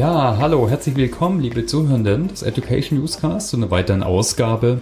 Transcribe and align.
Ja, 0.00 0.38
hallo, 0.38 0.66
herzlich 0.66 0.96
willkommen, 0.96 1.42
liebe 1.42 1.66
Zuhörenden 1.66 2.28
des 2.28 2.40
Education 2.42 2.98
Newscast 2.98 3.50
zu 3.50 3.58
einer 3.58 3.70
weiteren 3.70 4.02
Ausgabe. 4.02 4.80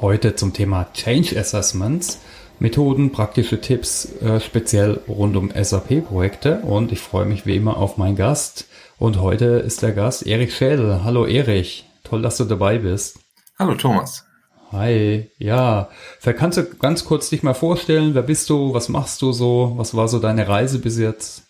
Heute 0.00 0.36
zum 0.36 0.52
Thema 0.52 0.86
Change 0.92 1.36
Assessments, 1.36 2.20
Methoden, 2.60 3.10
praktische 3.10 3.60
Tipps, 3.60 4.04
äh, 4.22 4.38
speziell 4.38 5.00
rund 5.08 5.36
um 5.36 5.50
SAP-Projekte. 5.50 6.60
Und 6.60 6.92
ich 6.92 7.00
freue 7.00 7.24
mich 7.24 7.44
wie 7.44 7.56
immer 7.56 7.76
auf 7.76 7.96
meinen 7.96 8.14
Gast. 8.14 8.68
Und 9.00 9.20
heute 9.20 9.46
ist 9.46 9.82
der 9.82 9.90
Gast 9.90 10.28
Erich 10.28 10.54
Schädel. 10.56 11.02
Hallo 11.02 11.26
Erich, 11.26 11.84
toll, 12.04 12.22
dass 12.22 12.36
du 12.36 12.44
dabei 12.44 12.78
bist. 12.78 13.18
Hallo 13.58 13.74
Thomas. 13.74 14.26
Hi, 14.70 15.28
ja. 15.38 15.88
Vielleicht 16.20 16.38
kannst 16.38 16.58
du 16.58 16.64
ganz 16.76 17.04
kurz 17.04 17.30
dich 17.30 17.42
mal 17.42 17.54
vorstellen, 17.54 18.14
wer 18.14 18.22
bist 18.22 18.48
du, 18.48 18.72
was 18.72 18.88
machst 18.88 19.22
du 19.22 19.32
so, 19.32 19.72
was 19.74 19.96
war 19.96 20.06
so 20.06 20.20
deine 20.20 20.46
Reise 20.46 20.78
bis 20.78 20.98
jetzt? 20.98 21.48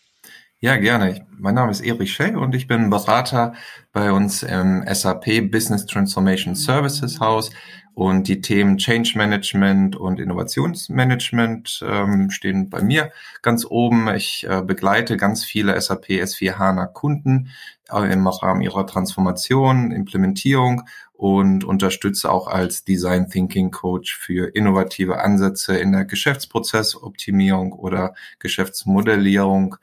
Ja, 0.65 0.77
gerne. 0.77 1.27
Mein 1.41 1.57
Name 1.57 1.73
ist 1.73 1.81
Erich 1.81 2.13
Schell 2.13 2.37
und 2.37 2.55
ich 2.55 2.69
bin 2.69 2.89
Berater 2.89 3.55
bei 3.93 4.13
uns 4.13 4.45
im 4.45 4.85
SAP 4.87 5.51
Business 5.51 5.87
Transformation 5.87 6.55
Services 6.55 7.19
Haus. 7.19 7.51
Und 7.95 8.29
die 8.29 8.41
Themen 8.41 8.79
Change 8.79 9.15
Management 9.17 9.97
und 9.97 10.21
Innovationsmanagement 10.21 11.85
ähm, 11.85 12.31
stehen 12.31 12.71
bei 12.71 12.81
mir 12.81 13.11
ganz 13.43 13.67
oben. 13.69 14.09
Ich 14.15 14.47
äh, 14.49 14.63
begleite 14.65 15.17
ganz 15.17 15.45
viele 15.45 15.79
SAP 15.81 16.11
S4 16.11 16.53
HANA 16.53 16.87
Kunden 16.87 17.49
äh, 17.91 18.13
im 18.13 18.25
Rahmen 18.29 18.63
ihrer 18.63 18.87
Transformation, 18.87 19.91
Implementierung 19.91 20.83
und 21.13 21.65
unterstütze 21.65 22.31
auch 22.31 22.47
als 22.47 22.85
Design 22.85 23.29
Thinking 23.29 23.73
Coach 23.73 24.17
für 24.17 24.55
innovative 24.55 25.21
Ansätze 25.21 25.77
in 25.77 25.91
der 25.91 26.05
Geschäftsprozessoptimierung 26.05 27.73
oder 27.73 28.15
Geschäftsmodellierung 28.39 29.77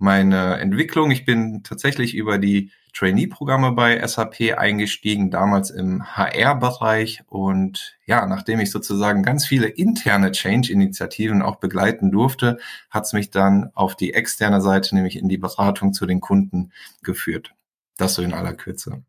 meine 0.00 0.58
Entwicklung. 0.58 1.10
Ich 1.10 1.24
bin 1.24 1.62
tatsächlich 1.62 2.14
über 2.14 2.38
die 2.38 2.70
Trainee-Programme 2.94 3.72
bei 3.72 4.04
SAP 4.06 4.56
eingestiegen, 4.56 5.30
damals 5.30 5.70
im 5.70 6.16
HR-Bereich. 6.16 7.22
Und 7.28 7.96
ja, 8.06 8.26
nachdem 8.26 8.60
ich 8.60 8.70
sozusagen 8.70 9.22
ganz 9.22 9.46
viele 9.46 9.68
interne 9.68 10.32
Change-Initiativen 10.32 11.42
auch 11.42 11.56
begleiten 11.56 12.10
durfte, 12.10 12.58
hat 12.88 13.06
es 13.06 13.12
mich 13.12 13.30
dann 13.30 13.70
auf 13.74 13.94
die 13.94 14.14
externe 14.14 14.60
Seite, 14.60 14.94
nämlich 14.94 15.16
in 15.16 15.28
die 15.28 15.38
Beratung 15.38 15.92
zu 15.92 16.06
den 16.06 16.20
Kunden 16.20 16.72
geführt. 17.02 17.54
Das 17.96 18.14
so 18.14 18.22
in 18.22 18.32
aller 18.32 18.54
Kürze. 18.54 19.04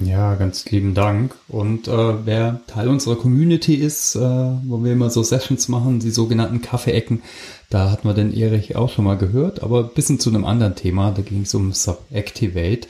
Ja, 0.00 0.34
ganz 0.36 0.64
lieben 0.70 0.94
Dank. 0.94 1.34
Und 1.48 1.86
äh, 1.86 2.26
wer 2.26 2.60
Teil 2.66 2.88
unserer 2.88 3.16
Community 3.16 3.74
ist, 3.74 4.16
äh, 4.16 4.20
wo 4.20 4.82
wir 4.82 4.92
immer 4.92 5.10
so 5.10 5.22
Sessions 5.22 5.68
machen, 5.68 6.00
die 6.00 6.10
sogenannten 6.10 6.62
Kaffeeecken, 6.62 7.22
da 7.68 7.90
hat 7.90 8.04
man 8.04 8.16
den 8.16 8.32
Erich 8.34 8.74
auch 8.74 8.88
schon 8.88 9.04
mal 9.04 9.18
gehört, 9.18 9.62
aber 9.62 9.80
ein 9.80 9.94
bisschen 9.94 10.18
zu 10.18 10.30
einem 10.30 10.44
anderen 10.46 10.76
Thema, 10.76 11.10
da 11.10 11.20
ging 11.20 11.42
es 11.42 11.54
um 11.54 11.72
Subactivate. 11.72 12.88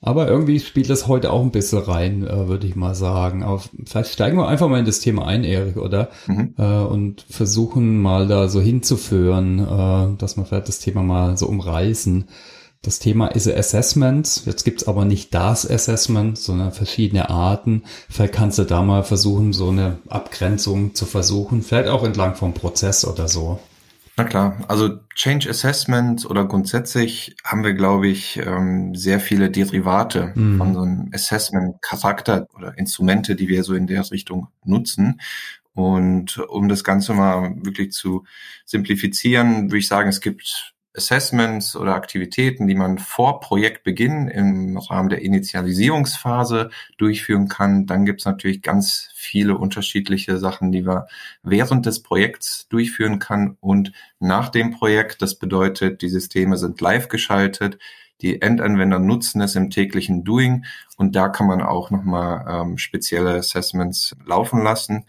Aber 0.00 0.28
irgendwie 0.28 0.60
spielt 0.60 0.90
das 0.90 1.08
heute 1.08 1.32
auch 1.32 1.42
ein 1.42 1.50
bisschen 1.50 1.78
rein, 1.80 2.24
äh, 2.24 2.46
würde 2.46 2.68
ich 2.68 2.76
mal 2.76 2.94
sagen. 2.94 3.42
Aber 3.42 3.60
vielleicht 3.84 4.12
steigen 4.12 4.36
wir 4.36 4.46
einfach 4.46 4.68
mal 4.68 4.78
in 4.78 4.86
das 4.86 5.00
Thema 5.00 5.26
ein, 5.26 5.42
Erich, 5.42 5.76
oder? 5.76 6.10
Mhm. 6.28 6.54
Äh, 6.56 6.62
und 6.62 7.24
versuchen 7.28 8.00
mal 8.00 8.28
da 8.28 8.48
so 8.48 8.60
hinzuführen, 8.60 9.58
äh, 9.58 10.16
dass 10.18 10.36
wir 10.36 10.44
vielleicht 10.44 10.68
das 10.68 10.78
Thema 10.78 11.02
mal 11.02 11.36
so 11.36 11.46
umreißen. 11.46 12.26
Das 12.82 13.00
Thema 13.00 13.26
ist 13.28 13.48
Assessment. 13.48 14.46
Jetzt 14.46 14.64
gibt's 14.64 14.86
aber 14.86 15.04
nicht 15.04 15.34
das 15.34 15.68
Assessment, 15.68 16.38
sondern 16.38 16.72
verschiedene 16.72 17.28
Arten. 17.28 17.82
Vielleicht 18.08 18.34
kannst 18.34 18.58
du 18.58 18.64
da 18.64 18.82
mal 18.82 19.02
versuchen, 19.02 19.52
so 19.52 19.70
eine 19.70 19.98
Abgrenzung 20.08 20.94
zu 20.94 21.04
versuchen. 21.04 21.62
Vielleicht 21.62 21.88
auch 21.88 22.04
entlang 22.04 22.36
vom 22.36 22.54
Prozess 22.54 23.04
oder 23.04 23.26
so. 23.26 23.58
Na 24.16 24.24
klar, 24.24 24.64
also 24.66 24.98
Change 25.14 25.48
Assessment 25.48 26.28
oder 26.28 26.44
grundsätzlich 26.44 27.36
haben 27.44 27.62
wir, 27.62 27.74
glaube 27.74 28.08
ich, 28.08 28.36
ähm, 28.44 28.96
sehr 28.96 29.20
viele 29.20 29.48
Derivate 29.48 30.32
mm. 30.34 30.58
von 30.58 30.74
so 30.74 30.80
einem 30.80 31.10
Assessment-Charakter 31.12 32.48
oder 32.56 32.76
Instrumente, 32.78 33.36
die 33.36 33.46
wir 33.46 33.62
so 33.62 33.74
in 33.74 33.86
der 33.86 34.10
Richtung 34.10 34.48
nutzen. 34.64 35.20
Und 35.72 36.38
um 36.38 36.68
das 36.68 36.82
Ganze 36.82 37.14
mal 37.14 37.54
wirklich 37.62 37.92
zu 37.92 38.24
simplifizieren, 38.64 39.66
würde 39.66 39.78
ich 39.78 39.86
sagen, 39.86 40.08
es 40.08 40.20
gibt 40.20 40.74
Assessments 40.98 41.76
oder 41.76 41.94
Aktivitäten, 41.94 42.66
die 42.66 42.74
man 42.74 42.98
vor 42.98 43.40
Projektbeginn 43.40 44.28
im 44.28 44.76
Rahmen 44.76 45.08
der 45.08 45.22
Initialisierungsphase 45.22 46.70
durchführen 46.98 47.48
kann. 47.48 47.86
Dann 47.86 48.04
gibt 48.04 48.20
es 48.20 48.26
natürlich 48.26 48.60
ganz 48.60 49.08
viele 49.14 49.56
unterschiedliche 49.56 50.36
Sachen, 50.38 50.72
die 50.72 50.82
man 50.82 51.04
während 51.42 51.86
des 51.86 52.02
Projekts 52.02 52.68
durchführen 52.68 53.18
kann 53.20 53.56
und 53.60 53.92
nach 54.18 54.50
dem 54.50 54.72
Projekt. 54.72 55.22
Das 55.22 55.36
bedeutet, 55.36 56.02
die 56.02 56.08
Systeme 56.08 56.56
sind 56.56 56.80
live 56.80 57.08
geschaltet. 57.08 57.78
Die 58.20 58.42
Endanwender 58.42 58.98
nutzen 58.98 59.40
es 59.40 59.54
im 59.54 59.70
täglichen 59.70 60.24
Doing 60.24 60.64
und 60.96 61.14
da 61.14 61.28
kann 61.28 61.46
man 61.46 61.62
auch 61.62 61.90
nochmal 61.90 62.44
ähm, 62.48 62.76
spezielle 62.76 63.34
Assessments 63.34 64.16
laufen 64.26 64.62
lassen. 64.62 65.06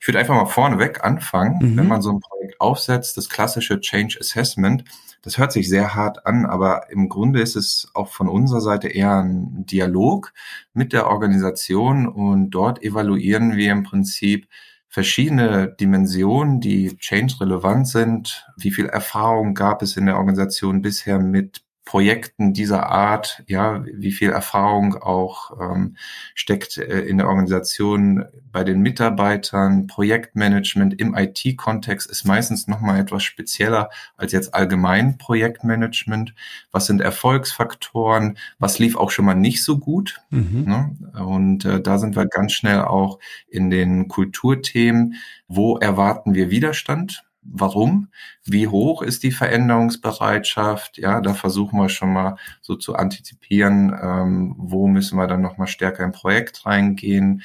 Ich 0.00 0.08
würde 0.08 0.18
einfach 0.18 0.34
mal 0.34 0.46
vorneweg 0.46 1.04
anfangen, 1.04 1.58
mhm. 1.60 1.76
wenn 1.76 1.88
man 1.88 2.02
so 2.02 2.10
ein 2.10 2.20
Projekt 2.20 2.60
aufsetzt, 2.60 3.16
das 3.16 3.28
klassische 3.28 3.80
Change 3.80 4.18
Assessment 4.18 4.84
das 5.22 5.36
hört 5.36 5.52
sich 5.52 5.68
sehr 5.68 5.94
hart 5.94 6.26
an, 6.26 6.46
aber 6.46 6.90
im 6.90 7.08
Grunde 7.08 7.40
ist 7.40 7.56
es 7.56 7.90
auch 7.94 8.08
von 8.08 8.28
unserer 8.28 8.60
Seite 8.60 8.88
eher 8.88 9.22
ein 9.22 9.66
Dialog 9.66 10.32
mit 10.72 10.92
der 10.92 11.08
Organisation 11.08 12.08
und 12.08 12.50
dort 12.50 12.82
evaluieren 12.82 13.56
wir 13.56 13.72
im 13.72 13.82
Prinzip 13.82 14.48
verschiedene 14.88 15.68
Dimensionen, 15.68 16.60
die 16.60 16.96
change 16.96 17.40
relevant 17.40 17.86
sind. 17.86 18.46
Wie 18.56 18.70
viel 18.70 18.86
Erfahrung 18.86 19.54
gab 19.54 19.82
es 19.82 19.96
in 19.96 20.06
der 20.06 20.16
Organisation 20.16 20.82
bisher 20.82 21.18
mit 21.18 21.62
Projekten 21.90 22.52
dieser 22.52 22.88
Art, 22.88 23.42
ja, 23.48 23.84
wie 23.84 24.12
viel 24.12 24.30
Erfahrung 24.30 24.94
auch 24.94 25.50
ähm, 25.60 25.96
steckt 26.36 26.78
äh, 26.78 27.00
in 27.00 27.18
der 27.18 27.26
Organisation 27.26 28.26
bei 28.52 28.62
den 28.62 28.80
Mitarbeitern. 28.80 29.88
Projektmanagement 29.88 31.00
im 31.00 31.16
IT-Kontext 31.16 32.08
ist 32.08 32.24
meistens 32.24 32.68
nochmal 32.68 33.00
etwas 33.00 33.24
spezieller 33.24 33.90
als 34.16 34.30
jetzt 34.30 34.54
allgemein 34.54 35.18
Projektmanagement. 35.18 36.32
Was 36.70 36.86
sind 36.86 37.00
Erfolgsfaktoren? 37.00 38.38
Was 38.60 38.78
lief 38.78 38.94
auch 38.94 39.10
schon 39.10 39.24
mal 39.24 39.34
nicht 39.34 39.64
so 39.64 39.80
gut? 39.80 40.20
Mhm. 40.30 40.62
Ne? 40.68 40.96
Und 41.20 41.64
äh, 41.64 41.80
da 41.80 41.98
sind 41.98 42.14
wir 42.14 42.26
ganz 42.26 42.52
schnell 42.52 42.82
auch 42.82 43.18
in 43.48 43.68
den 43.68 44.06
Kulturthemen. 44.06 45.16
Wo 45.48 45.76
erwarten 45.76 46.34
wir 46.34 46.50
Widerstand? 46.50 47.24
Warum? 47.52 48.08
Wie 48.44 48.68
hoch 48.68 49.02
ist 49.02 49.24
die 49.24 49.32
Veränderungsbereitschaft? 49.32 50.98
Ja, 50.98 51.20
da 51.20 51.34
versuchen 51.34 51.78
wir 51.80 51.88
schon 51.88 52.12
mal 52.12 52.36
so 52.60 52.76
zu 52.76 52.94
antizipieren, 52.94 53.92
ähm, 54.00 54.54
wo 54.56 54.86
müssen 54.86 55.18
wir 55.18 55.26
dann 55.26 55.40
nochmal 55.40 55.66
stärker 55.66 56.04
im 56.04 56.12
Projekt 56.12 56.64
reingehen? 56.64 57.42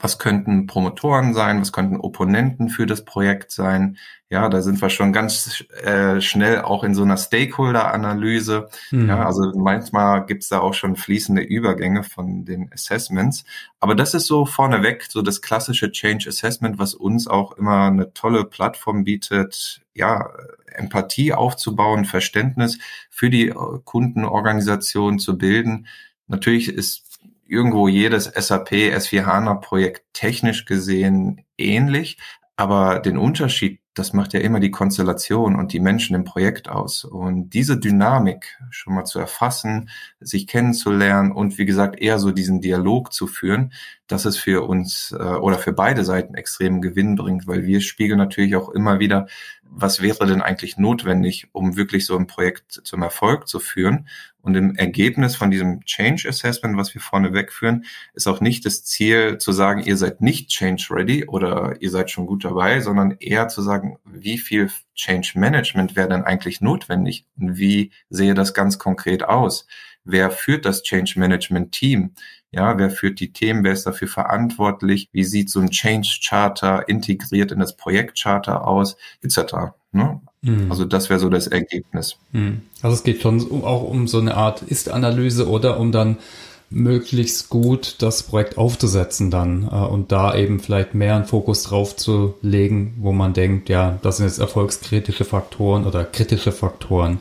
Was 0.00 0.18
könnten 0.18 0.66
Promotoren 0.66 1.34
sein? 1.34 1.60
Was 1.60 1.72
könnten 1.72 1.96
Opponenten 1.96 2.68
für 2.68 2.86
das 2.86 3.04
Projekt 3.04 3.50
sein? 3.50 3.98
Ja, 4.30 4.48
da 4.48 4.60
sind 4.60 4.80
wir 4.82 4.90
schon 4.90 5.12
ganz 5.12 5.64
äh, 5.82 6.20
schnell 6.20 6.60
auch 6.60 6.84
in 6.84 6.94
so 6.94 7.02
einer 7.02 7.16
Stakeholder-Analyse. 7.16 8.68
Mhm. 8.90 9.08
Ja, 9.08 9.24
also 9.24 9.52
manchmal 9.56 10.26
gibt's 10.26 10.48
da 10.48 10.60
auch 10.60 10.74
schon 10.74 10.96
fließende 10.96 11.42
Übergänge 11.42 12.04
von 12.04 12.44
den 12.44 12.70
Assessments. 12.72 13.44
Aber 13.80 13.94
das 13.94 14.12
ist 14.14 14.26
so 14.26 14.44
vorneweg 14.44 15.06
so 15.08 15.22
das 15.22 15.40
klassische 15.40 15.90
Change 15.90 16.28
Assessment, 16.28 16.78
was 16.78 16.94
uns 16.94 17.26
auch 17.26 17.52
immer 17.52 17.86
eine 17.86 18.12
tolle 18.12 18.44
Plattform 18.44 19.04
bietet, 19.04 19.80
ja, 19.94 20.30
Empathie 20.74 21.32
aufzubauen, 21.32 22.04
Verständnis 22.04 22.78
für 23.10 23.30
die 23.30 23.52
Kundenorganisation 23.84 25.18
zu 25.18 25.38
bilden. 25.38 25.86
Natürlich 26.26 26.68
ist 26.68 27.07
irgendwo 27.48 27.88
jedes 27.88 28.24
SAP 28.24 28.72
S4 28.72 29.24
HANA 29.24 29.54
Projekt 29.54 30.04
technisch 30.12 30.64
gesehen 30.64 31.44
ähnlich, 31.56 32.18
aber 32.56 32.98
den 32.98 33.18
Unterschied, 33.18 33.80
das 33.94 34.12
macht 34.12 34.32
ja 34.32 34.40
immer 34.40 34.60
die 34.60 34.70
Konstellation 34.70 35.56
und 35.56 35.72
die 35.72 35.80
Menschen 35.80 36.16
im 36.16 36.24
Projekt 36.24 36.68
aus. 36.68 37.04
Und 37.04 37.50
diese 37.50 37.78
Dynamik 37.78 38.58
schon 38.70 38.94
mal 38.94 39.04
zu 39.04 39.18
erfassen, 39.18 39.90
sich 40.20 40.46
kennenzulernen 40.46 41.32
und 41.32 41.58
wie 41.58 41.66
gesagt 41.66 42.00
eher 42.00 42.18
so 42.18 42.32
diesen 42.32 42.60
Dialog 42.60 43.12
zu 43.12 43.26
führen, 43.26 43.72
das 44.08 44.26
ist 44.26 44.38
für 44.38 44.66
uns 44.66 45.14
äh, 45.16 45.22
oder 45.22 45.58
für 45.58 45.72
beide 45.72 46.04
Seiten 46.04 46.34
extremen 46.34 46.80
Gewinn 46.80 47.14
bringt, 47.14 47.46
weil 47.46 47.64
wir 47.64 47.80
spiegeln 47.80 48.18
natürlich 48.18 48.56
auch 48.56 48.70
immer 48.70 48.98
wieder, 48.98 49.26
was 49.70 50.00
wäre 50.00 50.26
denn 50.26 50.42
eigentlich 50.42 50.76
notwendig, 50.76 51.48
um 51.52 51.76
wirklich 51.76 52.06
so 52.06 52.16
ein 52.16 52.26
Projekt 52.26 52.80
zum 52.84 53.02
Erfolg 53.02 53.48
zu 53.48 53.60
führen. 53.60 54.08
Und 54.40 54.54
im 54.54 54.76
Ergebnis 54.76 55.36
von 55.36 55.50
diesem 55.50 55.84
Change 55.84 56.28
Assessment, 56.28 56.76
was 56.76 56.94
wir 56.94 57.00
vorne 57.00 57.32
wegführen, 57.32 57.84
ist 58.14 58.26
auch 58.26 58.40
nicht 58.40 58.64
das 58.64 58.84
Ziel 58.84 59.38
zu 59.38 59.52
sagen, 59.52 59.82
ihr 59.82 59.96
seid 59.96 60.20
nicht 60.20 60.48
Change 60.48 60.88
ready 60.90 61.26
oder 61.26 61.76
ihr 61.80 61.90
seid 61.90 62.10
schon 62.10 62.26
gut 62.26 62.44
dabei, 62.44 62.80
sondern 62.80 63.16
eher 63.20 63.48
zu 63.48 63.62
sagen, 63.62 63.98
wie 64.04 64.38
viel 64.38 64.70
Change 64.94 65.32
Management 65.34 65.96
wäre 65.96 66.08
denn 66.08 66.24
eigentlich 66.24 66.60
notwendig 66.60 67.26
und 67.38 67.58
wie 67.58 67.92
sehe 68.10 68.34
das 68.34 68.54
ganz 68.54 68.78
konkret 68.78 69.24
aus? 69.24 69.66
Wer 70.08 70.30
führt 70.30 70.64
das 70.64 70.82
Change 70.82 71.14
Management 71.16 71.72
Team? 71.72 72.12
Ja, 72.50 72.78
wer 72.78 72.90
führt 72.90 73.20
die 73.20 73.30
Themen? 73.30 73.62
Wer 73.62 73.74
ist 73.74 73.86
dafür 73.86 74.08
verantwortlich? 74.08 75.10
Wie 75.12 75.24
sieht 75.24 75.50
so 75.50 75.60
ein 75.60 75.68
Change 75.68 76.20
Charter 76.26 76.88
integriert 76.88 77.52
in 77.52 77.58
das 77.58 77.76
Projekt 77.76 78.18
Charter 78.18 78.66
aus? 78.66 78.96
Etc. 79.22 79.38
Ne? 79.92 80.20
Mhm. 80.40 80.70
Also 80.70 80.86
das 80.86 81.10
wäre 81.10 81.20
so 81.20 81.28
das 81.28 81.46
Ergebnis. 81.46 82.16
Mhm. 82.32 82.62
Also 82.80 82.96
es 82.96 83.02
geht 83.02 83.20
schon 83.20 83.62
auch 83.64 83.82
um 83.82 84.08
so 84.08 84.18
eine 84.18 84.34
Art 84.34 84.62
Ist-Analyse 84.62 85.46
oder 85.46 85.78
um 85.78 85.92
dann 85.92 86.16
möglichst 86.70 87.50
gut 87.50 87.96
das 87.98 88.22
Projekt 88.22 88.56
aufzusetzen 88.56 89.30
dann 89.30 89.64
äh, 89.64 89.74
und 89.74 90.10
da 90.10 90.34
eben 90.34 90.60
vielleicht 90.60 90.94
mehr 90.94 91.16
einen 91.16 91.24
Fokus 91.26 91.64
drauf 91.64 91.96
zu 91.96 92.34
legen, 92.40 92.96
wo 92.98 93.12
man 93.12 93.34
denkt, 93.34 93.68
ja, 93.68 93.98
das 94.02 94.18
sind 94.18 94.26
jetzt 94.26 94.38
erfolgskritische 94.38 95.26
Faktoren 95.26 95.86
oder 95.86 96.04
kritische 96.04 96.52
Faktoren. 96.52 97.20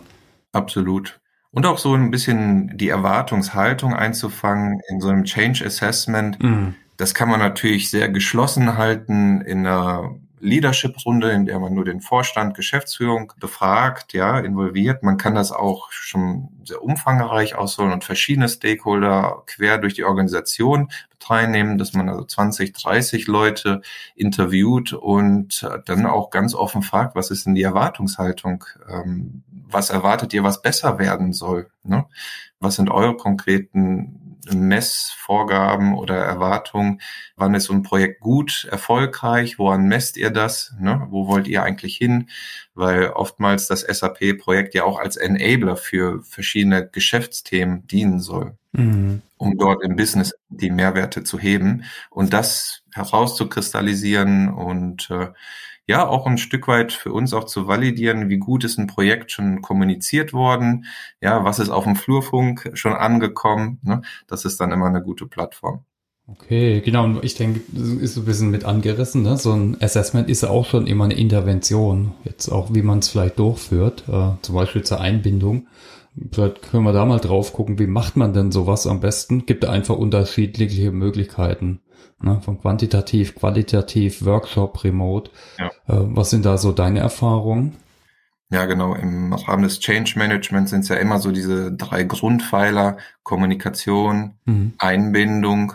Absolut. 0.53 1.19
Und 1.51 1.65
auch 1.65 1.77
so 1.77 1.93
ein 1.93 2.11
bisschen 2.11 2.77
die 2.77 2.89
Erwartungshaltung 2.89 3.93
einzufangen 3.93 4.81
in 4.89 4.99
so 4.99 5.09
einem 5.09 5.23
Change 5.23 5.65
Assessment. 5.65 6.41
Mhm. 6.41 6.75
Das 6.97 7.13
kann 7.13 7.29
man 7.29 7.39
natürlich 7.39 7.89
sehr 7.89 8.09
geschlossen 8.09 8.77
halten 8.77 9.41
in 9.41 9.65
einer 9.65 10.15
Leadership-Runde, 10.39 11.31
in 11.31 11.45
der 11.45 11.59
man 11.59 11.73
nur 11.73 11.85
den 11.85 12.01
Vorstand, 12.01 12.55
Geschäftsführung 12.55 13.33
befragt, 13.39 14.13
ja, 14.13 14.39
involviert. 14.39 15.03
Man 15.03 15.17
kann 15.17 15.35
das 15.35 15.51
auch 15.51 15.91
schon 15.91 16.49
sehr 16.63 16.83
umfangreich 16.83 17.55
ausholen 17.55 17.91
und 17.91 18.03
verschiedene 18.03 18.47
Stakeholder 18.47 19.43
quer 19.47 19.77
durch 19.77 19.95
die 19.95 20.03
Organisation 20.03 20.89
teilnehmen, 21.19 21.77
dass 21.77 21.93
man 21.93 22.09
also 22.09 22.23
20, 22.23 22.73
30 22.73 23.27
Leute 23.27 23.81
interviewt 24.15 24.93
und 24.93 25.67
dann 25.85 26.05
auch 26.05 26.29
ganz 26.29 26.53
offen 26.53 26.83
fragt, 26.83 27.15
was 27.15 27.31
ist 27.31 27.45
denn 27.45 27.55
die 27.55 27.63
Erwartungshaltung? 27.63 28.63
Ähm, 28.87 29.43
was 29.69 29.89
erwartet 29.89 30.33
ihr, 30.33 30.43
was 30.43 30.61
besser 30.61 30.99
werden 30.99 31.33
soll? 31.33 31.69
Ne? 31.83 32.05
Was 32.59 32.75
sind 32.75 32.89
eure 32.89 33.17
konkreten 33.17 34.37
Messvorgaben 34.53 35.95
oder 35.95 36.15
Erwartungen? 36.15 37.01
Wann 37.35 37.53
ist 37.53 37.65
so 37.65 37.73
ein 37.73 37.83
Projekt 37.83 38.21
gut, 38.21 38.67
erfolgreich? 38.71 39.59
Woran 39.59 39.87
messt 39.87 40.17
ihr 40.17 40.29
das? 40.29 40.73
Ne? 40.79 41.05
Wo 41.09 41.27
wollt 41.27 41.47
ihr 41.47 41.63
eigentlich 41.63 41.97
hin? 41.97 42.29
Weil 42.73 43.09
oftmals 43.09 43.67
das 43.67 43.81
SAP-Projekt 43.81 44.73
ja 44.73 44.83
auch 44.83 44.99
als 44.99 45.17
Enabler 45.17 45.75
für 45.75 46.23
verschiedene 46.23 46.87
Geschäftsthemen 46.87 47.87
dienen 47.87 48.19
soll, 48.19 48.57
mhm. 48.71 49.21
um 49.37 49.57
dort 49.57 49.83
im 49.83 49.95
Business 49.95 50.33
die 50.49 50.71
Mehrwerte 50.71 51.23
zu 51.23 51.39
heben 51.39 51.83
und 52.09 52.33
das 52.33 52.83
herauszukristallisieren 52.93 54.49
und 54.49 55.09
äh, 55.09 55.27
ja 55.87 56.05
auch 56.07 56.27
ein 56.27 56.37
Stück 56.37 56.67
weit 56.67 56.91
für 56.91 57.13
uns 57.13 57.33
auch 57.33 57.45
zu 57.45 57.67
validieren, 57.67 58.29
wie 58.29 58.37
gut 58.37 58.63
ist 58.63 58.77
ein 58.77 58.87
Projekt 58.87 59.31
schon 59.31 59.61
kommuniziert 59.61 60.33
worden, 60.33 60.85
ja, 61.21 61.43
was 61.43 61.59
ist 61.59 61.69
auf 61.69 61.85
dem 61.85 61.95
Flurfunk 61.95 62.71
schon 62.73 62.93
angekommen. 62.93 63.79
Ne? 63.83 64.01
Das 64.27 64.45
ist 64.45 64.59
dann 64.59 64.71
immer 64.71 64.87
eine 64.87 65.01
gute 65.01 65.25
Plattform. 65.25 65.85
Okay, 66.29 66.81
genau. 66.81 67.05
Und 67.05 67.23
ich 67.23 67.35
denke, 67.35 67.61
das 67.71 67.87
ist 67.87 68.17
ein 68.17 68.25
bisschen 68.25 68.51
mit 68.51 68.65
angerissen. 68.65 69.23
Ne? 69.23 69.37
So 69.37 69.53
ein 69.53 69.81
Assessment 69.81 70.29
ist 70.29 70.41
ja 70.41 70.49
auch 70.49 70.65
schon 70.65 70.85
immer 70.85 71.05
eine 71.05 71.17
Intervention. 71.17 72.13
Jetzt 72.25 72.49
auch, 72.49 72.73
wie 72.73 72.81
man 72.81 72.99
es 72.99 73.07
vielleicht 73.07 73.39
durchführt, 73.39 74.03
äh, 74.09 74.31
zum 74.41 74.55
Beispiel 74.55 74.83
zur 74.83 74.99
Einbindung. 74.99 75.67
Vielleicht 76.31 76.63
können 76.63 76.83
wir 76.83 76.91
da 76.91 77.05
mal 77.05 77.19
drauf 77.19 77.53
gucken, 77.53 77.79
wie 77.79 77.87
macht 77.87 78.17
man 78.17 78.33
denn 78.33 78.51
sowas 78.51 78.87
am 78.87 78.99
besten? 78.99 79.45
Gibt 79.45 79.63
einfach 79.63 79.95
unterschiedliche 79.95 80.91
Möglichkeiten. 80.91 81.79
Ne? 82.19 82.41
Von 82.41 82.59
quantitativ, 82.59 83.35
qualitativ, 83.35 84.25
Workshop, 84.25 84.83
Remote. 84.83 85.31
Ja. 85.57 85.67
Äh, 85.87 86.15
was 86.15 86.29
sind 86.29 86.45
da 86.45 86.57
so 86.57 86.71
deine 86.71 86.99
Erfahrungen? 86.99 87.75
Ja, 88.49 88.65
genau. 88.65 88.95
Im 88.95 89.33
Rahmen 89.33 89.63
des 89.63 89.79
Change 89.79 90.13
Managements 90.17 90.71
sind 90.71 90.81
es 90.81 90.87
ja 90.89 90.95
immer 90.95 91.19
so 91.19 91.31
diese 91.31 91.71
drei 91.71 92.03
Grundpfeiler, 92.03 92.97
Kommunikation, 93.23 94.35
mhm. 94.45 94.73
Einbindung 94.79 95.73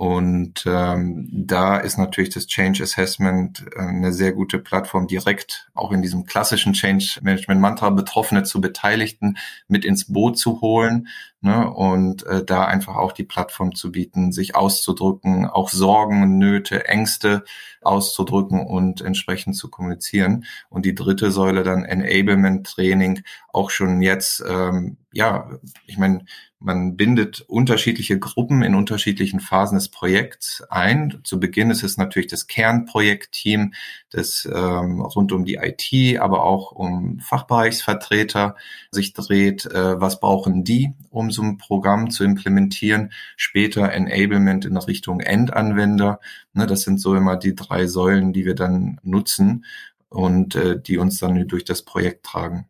und 0.00 0.64
ähm, 0.64 1.28
da 1.30 1.76
ist 1.76 1.98
natürlich 1.98 2.30
das 2.30 2.46
Change 2.46 2.82
Assessment 2.82 3.66
äh, 3.76 3.80
eine 3.80 4.14
sehr 4.14 4.32
gute 4.32 4.58
Plattform, 4.58 5.06
direkt 5.06 5.68
auch 5.74 5.92
in 5.92 6.00
diesem 6.00 6.24
klassischen 6.24 6.72
Change 6.72 7.18
Management 7.20 7.60
Mantra 7.60 7.90
Betroffene 7.90 8.42
zu 8.44 8.62
Beteiligten 8.62 9.36
mit 9.68 9.84
ins 9.84 10.10
Boot 10.10 10.38
zu 10.38 10.62
holen 10.62 11.08
ne, 11.42 11.70
und 11.70 12.24
äh, 12.24 12.42
da 12.42 12.64
einfach 12.64 12.96
auch 12.96 13.12
die 13.12 13.24
Plattform 13.24 13.74
zu 13.74 13.92
bieten, 13.92 14.32
sich 14.32 14.56
auszudrücken, 14.56 15.44
auch 15.44 15.68
Sorgen, 15.68 16.38
Nöte, 16.38 16.88
Ängste 16.88 17.44
auszudrücken 17.82 18.66
und 18.66 19.02
entsprechend 19.02 19.54
zu 19.54 19.68
kommunizieren. 19.68 20.46
Und 20.70 20.86
die 20.86 20.94
dritte 20.94 21.30
Säule 21.30 21.62
dann 21.62 21.84
Enablement 21.84 22.66
Training, 22.66 23.22
auch 23.52 23.68
schon 23.68 24.00
jetzt, 24.00 24.42
ähm, 24.48 24.96
ja, 25.12 25.50
ich 25.84 25.98
meine, 25.98 26.24
man 26.60 26.96
bindet 26.96 27.40
unterschiedliche 27.48 28.18
Gruppen 28.18 28.62
in 28.62 28.74
unterschiedlichen 28.74 29.40
Phasen 29.40 29.76
des 29.76 29.88
Projekts 29.88 30.62
ein. 30.68 31.20
Zu 31.24 31.40
Beginn 31.40 31.70
ist 31.70 31.82
es 31.82 31.96
natürlich 31.96 32.28
das 32.28 32.46
Kernprojektteam, 32.46 33.72
das 34.10 34.46
ähm, 34.52 35.00
rund 35.00 35.32
um 35.32 35.46
die 35.46 35.54
IT, 35.54 36.20
aber 36.20 36.44
auch 36.44 36.72
um 36.72 37.18
Fachbereichsvertreter 37.20 38.56
sich 38.90 39.14
dreht. 39.14 39.64
Äh, 39.64 40.00
was 40.00 40.20
brauchen 40.20 40.62
die, 40.62 40.92
um 41.08 41.30
so 41.30 41.42
ein 41.42 41.56
Programm 41.56 42.10
zu 42.10 42.24
implementieren? 42.24 43.10
Später 43.36 43.90
Enablement 43.90 44.66
in 44.66 44.76
Richtung 44.76 45.20
Endanwender. 45.20 46.20
Ne, 46.52 46.66
das 46.66 46.82
sind 46.82 47.00
so 47.00 47.14
immer 47.14 47.38
die 47.38 47.54
drei 47.54 47.86
Säulen, 47.86 48.34
die 48.34 48.44
wir 48.44 48.54
dann 48.54 49.00
nutzen 49.02 49.64
und 50.10 50.56
äh, 50.56 50.78
die 50.78 50.98
uns 50.98 51.18
dann 51.18 51.48
durch 51.48 51.64
das 51.64 51.82
Projekt 51.82 52.26
tragen. 52.26 52.66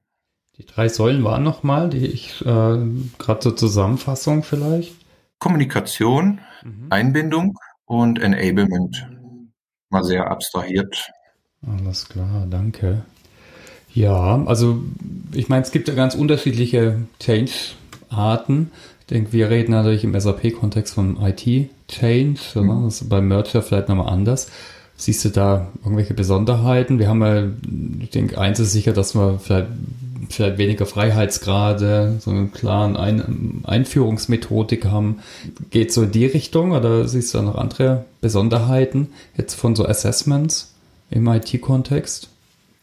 Die 0.61 0.67
drei 0.67 0.91
Säulen 0.91 1.25
waren 1.25 1.43
nochmal, 1.43 1.89
die 1.89 2.05
ich 2.05 2.45
äh, 2.45 2.79
gerade 3.17 3.41
zur 3.41 3.57
Zusammenfassung 3.57 4.43
vielleicht. 4.43 4.95
Kommunikation, 5.39 6.41
mhm. 6.63 6.87
Einbindung 6.91 7.59
und 7.87 8.21
Enablement. 8.21 9.09
Mal 9.89 10.05
sehr 10.05 10.31
abstrahiert. 10.31 11.13
Alles 11.67 12.11
klar, 12.11 12.47
danke. 12.51 13.07
Ja, 13.95 14.45
also 14.45 14.83
ich 15.33 15.49
meine, 15.49 15.63
es 15.63 15.73
gibt 15.73 15.89
ja 15.89 15.95
ganz 15.95 16.15
unterschiedliche 16.15 16.99
Change-Arten. 17.21 18.71
Ich 19.01 19.07
denke, 19.07 19.33
wir 19.33 19.49
reden 19.49 19.73
natürlich 19.73 20.05
im 20.05 20.19
SAP-Kontext 20.19 20.93
von 20.93 21.17
IT-Change. 21.23 22.39
Mhm. 22.57 22.85
Das 22.85 23.01
ist 23.01 23.09
beim 23.09 23.29
Merger 23.29 23.63
vielleicht 23.63 23.89
nochmal 23.89 24.13
anders. 24.13 24.51
Siehst 24.95 25.25
du 25.25 25.31
da 25.31 25.69
irgendwelche 25.83 26.13
Besonderheiten? 26.13 26.99
Wir 26.99 27.09
haben 27.09 27.23
ja, 27.23 27.45
ich 28.01 28.11
denke, 28.11 28.39
eins 28.39 28.61
ist 28.61 28.73
sicher, 28.73 28.93
dass 28.93 29.15
wir 29.15 29.39
vielleicht 29.39 29.69
vielleicht 30.29 30.59
weniger 30.59 30.87
Freiheitsgrade, 30.87 32.17
so 32.21 32.31
einen 32.31 32.53
klaren 32.53 32.97
Ein 32.97 33.63
Einführungsmethodik 33.65 34.85
haben. 34.87 35.21
Geht 35.71 35.93
so 35.93 36.03
in 36.03 36.13
die 36.13 36.27
Richtung 36.27 36.73
oder 36.73 37.09
siehst 37.09 37.35
du 37.35 37.39
da 37.39 37.45
noch 37.45 37.55
andere 37.57 38.05
Besonderheiten 38.21 39.13
jetzt 39.37 39.55
von 39.55 39.75
so 39.75 39.87
Assessments 39.87 40.75
im 41.11 41.27
IT-Kontext? 41.27 42.29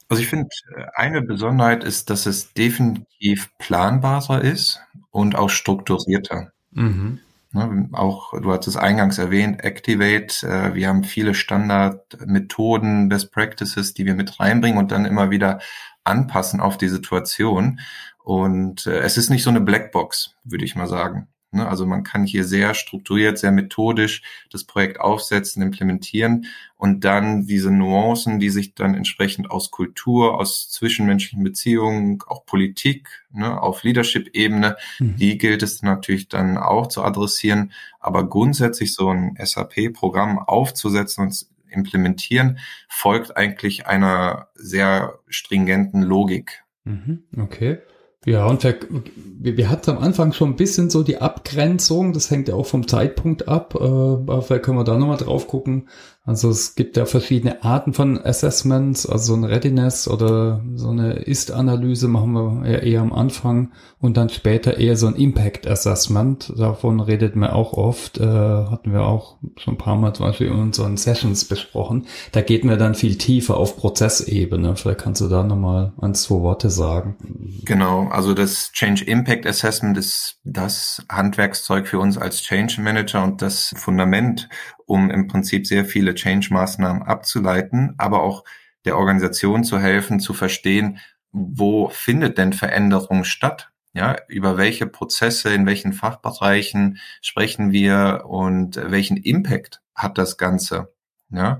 Also 0.09 0.23
ich 0.23 0.29
finde, 0.29 0.47
eine 0.95 1.21
Besonderheit 1.21 1.83
ist, 1.83 2.09
dass 2.09 2.25
es 2.25 2.53
definitiv 2.53 3.49
planbarer 3.59 4.41
ist 4.41 4.79
und 5.11 5.35
auch 5.35 5.49
strukturierter. 5.49 6.51
Mhm. 6.71 7.19
Ne, 7.53 7.89
auch, 7.93 8.33
du 8.39 8.51
hast 8.51 8.67
es 8.67 8.75
eingangs 8.75 9.17
erwähnt, 9.17 9.63
Activate, 9.63 10.45
äh, 10.45 10.75
wir 10.75 10.89
haben 10.89 11.05
viele 11.05 11.33
Standardmethoden, 11.33 13.07
Best 13.07 13.31
Practices, 13.31 13.93
die 13.93 14.05
wir 14.05 14.15
mit 14.15 14.39
reinbringen 14.39 14.77
und 14.77 14.91
dann 14.91 15.05
immer 15.05 15.29
wieder 15.29 15.59
anpassen 16.07 16.59
auf 16.59 16.77
die 16.77 16.89
Situation. 16.89 17.79
Und 18.23 18.87
äh, 18.87 18.99
es 18.99 19.17
ist 19.17 19.29
nicht 19.29 19.43
so 19.43 19.49
eine 19.49 19.61
Blackbox, 19.61 20.35
würde 20.43 20.65
ich 20.65 20.75
mal 20.75 20.87
sagen. 20.87 21.27
Ne? 21.51 21.67
Also 21.67 21.85
man 21.85 22.03
kann 22.03 22.25
hier 22.25 22.43
sehr 22.43 22.73
strukturiert, 22.73 23.37
sehr 23.37 23.51
methodisch 23.51 24.21
das 24.51 24.63
Projekt 24.63 24.99
aufsetzen, 24.99 25.61
implementieren 25.61 26.47
und 26.75 27.05
dann 27.05 27.45
diese 27.47 27.71
Nuancen, 27.71 28.39
die 28.39 28.49
sich 28.49 28.75
dann 28.75 28.95
entsprechend 28.95 29.49
aus 29.49 29.71
Kultur, 29.71 30.39
aus 30.39 30.69
zwischenmenschlichen 30.69 31.43
Beziehungen, 31.43 32.19
auch 32.27 32.45
Politik, 32.45 33.09
ne, 33.31 33.61
auf 33.61 33.83
Leadership-Ebene, 33.83 34.75
mhm. 34.99 35.15
die 35.15 35.37
gilt 35.37 35.63
es 35.63 35.81
natürlich 35.81 36.27
dann 36.27 36.57
auch 36.57 36.87
zu 36.87 37.03
adressieren. 37.03 37.71
Aber 37.99 38.27
grundsätzlich 38.27 38.93
so 38.93 39.09
ein 39.09 39.37
SAP-Programm 39.41 40.39
aufzusetzen 40.39 41.25
und 41.25 41.47
implementieren, 41.69 42.59
folgt 42.89 43.35
eigentlich 43.37 43.87
einer 43.87 44.47
sehr 44.55 45.19
stringenten 45.27 46.01
Logik. 46.01 46.63
Mhm, 46.83 47.23
okay. 47.37 47.79
Ja, 48.25 48.45
und 48.45 48.63
wir, 48.63 49.55
wir 49.55 49.69
hatten 49.69 49.91
am 49.91 49.99
Anfang 49.99 50.33
schon 50.33 50.49
ein 50.49 50.55
bisschen 50.57 50.89
so 50.89 51.01
die 51.01 51.21
Abgrenzung, 51.21 52.11
das 52.11 52.29
hängt 52.29 52.49
ja 52.49 52.55
auch 52.55 52.65
vom 52.65 52.85
Zeitpunkt 52.85 53.47
ab, 53.47 53.75
äh, 53.75 53.83
aber 53.83 54.41
vielleicht 54.41 54.63
können 54.63 54.77
wir 54.77 54.83
da 54.83 54.97
nochmal 54.97 55.15
drauf 55.15 55.47
gucken, 55.47 55.87
also 56.27 56.49
es 56.49 56.75
gibt 56.75 56.97
ja 56.97 57.05
verschiedene 57.05 57.63
Arten 57.63 57.93
von 57.93 58.21
Assessments, 58.21 59.05
also 59.05 59.33
so 59.33 59.39
ein 59.39 59.45
Readiness 59.45 60.09
oder 60.09 60.61
so 60.75 60.89
eine 60.89 61.13
Ist-Analyse 61.13 62.09
machen 62.09 62.33
wir 62.33 62.65
eher, 62.65 62.83
eher 62.83 62.99
am 62.99 63.13
Anfang 63.13 63.71
und 63.99 64.17
dann 64.17 64.27
später 64.27 64.77
eher 64.77 64.97
so 64.97 65.07
ein 65.07 65.15
Impact 65.15 65.67
Assessment. 65.67 66.51
Davon 66.57 66.99
redet 66.99 67.37
man 67.37 67.51
auch 67.51 67.71
oft, 67.71 68.19
äh, 68.19 68.25
hatten 68.25 68.91
wir 68.91 69.03
auch 69.03 69.37
schon 69.55 69.75
ein 69.75 69.77
paar 69.77 69.95
Mal 69.95 70.13
zum 70.13 70.25
Beispiel 70.25 70.47
in 70.47 70.59
unseren 70.59 70.97
Sessions 70.97 71.45
besprochen. 71.45 72.07
Da 72.33 72.41
geht 72.41 72.65
man 72.65 72.77
dann 72.77 72.93
viel 72.93 73.17
tiefer 73.17 73.55
auf 73.55 73.77
Prozessebene. 73.77 74.75
Vielleicht 74.75 74.99
kannst 74.99 75.21
du 75.21 75.29
da 75.29 75.43
nochmal 75.43 75.93
ein, 76.01 76.13
zwei 76.13 76.41
Worte 76.41 76.69
sagen. 76.69 77.15
Genau, 77.63 78.09
also 78.09 78.33
das 78.33 78.73
Change 78.73 79.05
Impact 79.05 79.47
Assessment 79.47 79.97
ist 79.97 80.39
das 80.43 81.01
Handwerkszeug 81.09 81.87
für 81.87 81.99
uns 81.99 82.17
als 82.17 82.41
Change 82.41 82.81
Manager 82.81 83.23
und 83.23 83.41
das 83.41 83.73
Fundament, 83.77 84.49
um 84.87 85.11
im 85.11 85.27
Prinzip 85.27 85.67
sehr 85.67 85.85
viele 85.85 86.15
Change-Maßnahmen 86.15 87.03
abzuleiten, 87.03 87.93
aber 87.97 88.23
auch 88.23 88.43
der 88.85 88.97
Organisation 88.97 89.63
zu 89.63 89.79
helfen, 89.79 90.19
zu 90.19 90.33
verstehen, 90.33 90.99
wo 91.31 91.89
findet 91.89 92.37
denn 92.37 92.53
Veränderung 92.53 93.23
statt? 93.23 93.69
Ja, 93.93 94.15
über 94.27 94.57
welche 94.57 94.87
Prozesse, 94.87 95.53
in 95.53 95.65
welchen 95.65 95.91
Fachbereichen 95.91 96.99
sprechen 97.21 97.71
wir 97.71 98.23
und 98.27 98.75
welchen 98.75 99.17
Impact 99.17 99.81
hat 99.95 100.17
das 100.17 100.37
Ganze? 100.37 100.93
Ja, 101.29 101.59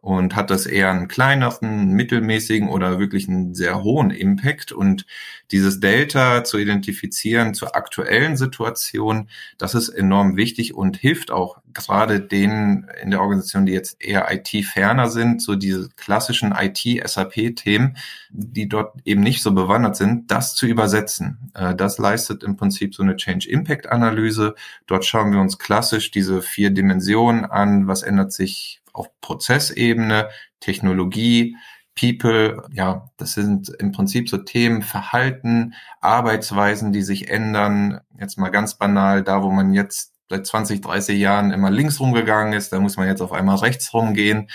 und 0.00 0.36
hat 0.36 0.50
das 0.50 0.66
eher 0.66 0.90
einen 0.90 1.08
kleineren, 1.08 1.90
mittelmäßigen 1.90 2.68
oder 2.68 2.98
wirklich 2.98 3.28
einen 3.28 3.54
sehr 3.54 3.82
hohen 3.82 4.10
Impact. 4.10 4.72
Und 4.72 5.06
dieses 5.50 5.80
Delta 5.80 6.44
zu 6.44 6.58
identifizieren 6.58 7.54
zur 7.54 7.74
aktuellen 7.74 8.36
Situation, 8.36 9.28
das 9.58 9.74
ist 9.74 9.88
enorm 9.88 10.36
wichtig 10.36 10.74
und 10.74 10.96
hilft 10.96 11.30
auch 11.30 11.58
gerade 11.74 12.20
denen 12.20 12.88
in 13.02 13.10
der 13.10 13.20
Organisation, 13.20 13.66
die 13.66 13.72
jetzt 13.72 14.02
eher 14.02 14.32
IT-ferner 14.32 15.08
sind, 15.08 15.42
so 15.42 15.54
diese 15.54 15.88
klassischen 15.96 16.52
IT-SAP-Themen, 16.52 17.96
die 18.30 18.68
dort 18.68 18.96
eben 19.04 19.20
nicht 19.20 19.42
so 19.42 19.52
bewandert 19.52 19.96
sind, 19.96 20.30
das 20.30 20.54
zu 20.54 20.66
übersetzen. 20.66 21.50
Äh, 21.54 21.74
das 21.74 21.98
leistet 21.98 22.42
im 22.42 22.56
Prinzip 22.56 22.94
so 22.94 23.02
eine 23.02 23.16
Change-Impact-Analyse. 23.16 24.54
Dort 24.86 25.04
schauen 25.04 25.32
wir 25.32 25.40
uns 25.40 25.58
klassisch 25.58 26.10
diese 26.10 26.42
vier 26.42 26.70
Dimensionen 26.70 27.44
an. 27.44 27.86
Was 27.86 28.02
ändert 28.02 28.32
sich 28.32 28.77
auf 28.92 29.08
Prozessebene, 29.20 30.28
Technologie, 30.60 31.56
People, 31.98 32.62
ja, 32.72 33.10
das 33.16 33.32
sind 33.32 33.70
im 33.80 33.90
Prinzip 33.90 34.28
so 34.28 34.38
Themen, 34.38 34.82
Verhalten, 34.82 35.74
Arbeitsweisen, 36.00 36.92
die 36.92 37.02
sich 37.02 37.28
ändern. 37.28 38.00
Jetzt 38.18 38.38
mal 38.38 38.50
ganz 38.50 38.78
banal, 38.78 39.24
da 39.24 39.42
wo 39.42 39.50
man 39.50 39.74
jetzt 39.74 40.14
seit 40.28 40.46
20, 40.46 40.80
30 40.80 41.18
Jahren 41.18 41.50
immer 41.50 41.70
links 41.70 42.00
rumgegangen 42.00 42.52
ist, 42.52 42.72
da 42.72 42.80
muss 42.80 42.96
man 42.96 43.08
jetzt 43.08 43.22
auf 43.22 43.32
einmal 43.32 43.56
rechts 43.56 43.92
rumgehen. 43.94 44.48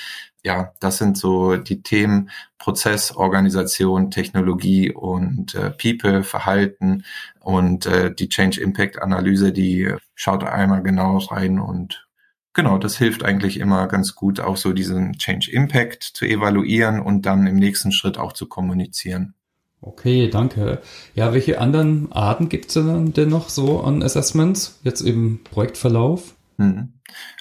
Ja, 0.45 0.73
das 0.79 0.97
sind 0.97 1.17
so 1.17 1.55
die 1.57 1.81
Themen 1.81 2.29
Prozess, 2.57 3.11
Organisation, 3.13 4.11
Technologie 4.11 4.91
und 4.91 5.55
äh, 5.55 5.71
People, 5.71 6.23
Verhalten 6.23 7.05
und 7.39 7.85
äh, 7.85 8.13
die 8.13 8.29
Change 8.29 8.61
Impact 8.61 9.01
Analyse, 9.01 9.51
die 9.51 9.93
schaut 10.15 10.43
einmal 10.43 10.83
genau 10.83 11.17
rein 11.17 11.59
und 11.59 12.07
Genau, 12.53 12.77
das 12.77 12.97
hilft 12.97 13.23
eigentlich 13.23 13.59
immer 13.59 13.87
ganz 13.87 14.13
gut, 14.13 14.39
auch 14.39 14.57
so 14.57 14.73
diesen 14.73 15.13
Change 15.13 15.51
Impact 15.51 16.03
zu 16.03 16.25
evaluieren 16.25 16.99
und 16.99 17.25
dann 17.25 17.47
im 17.47 17.55
nächsten 17.55 17.91
Schritt 17.91 18.17
auch 18.17 18.33
zu 18.33 18.47
kommunizieren. 18.47 19.33
Okay, 19.81 20.29
danke. 20.29 20.81
Ja, 21.13 21.33
welche 21.33 21.59
anderen 21.59 22.11
Arten 22.11 22.47
gibt 22.49 22.67
es 22.67 22.73
denn 22.73 23.29
noch 23.29 23.49
so 23.49 23.81
an 23.81 24.01
Assessments, 24.01 24.79
jetzt 24.83 25.01
im 25.01 25.43
Projektverlauf? 25.43 26.35
Mhm. 26.57 26.93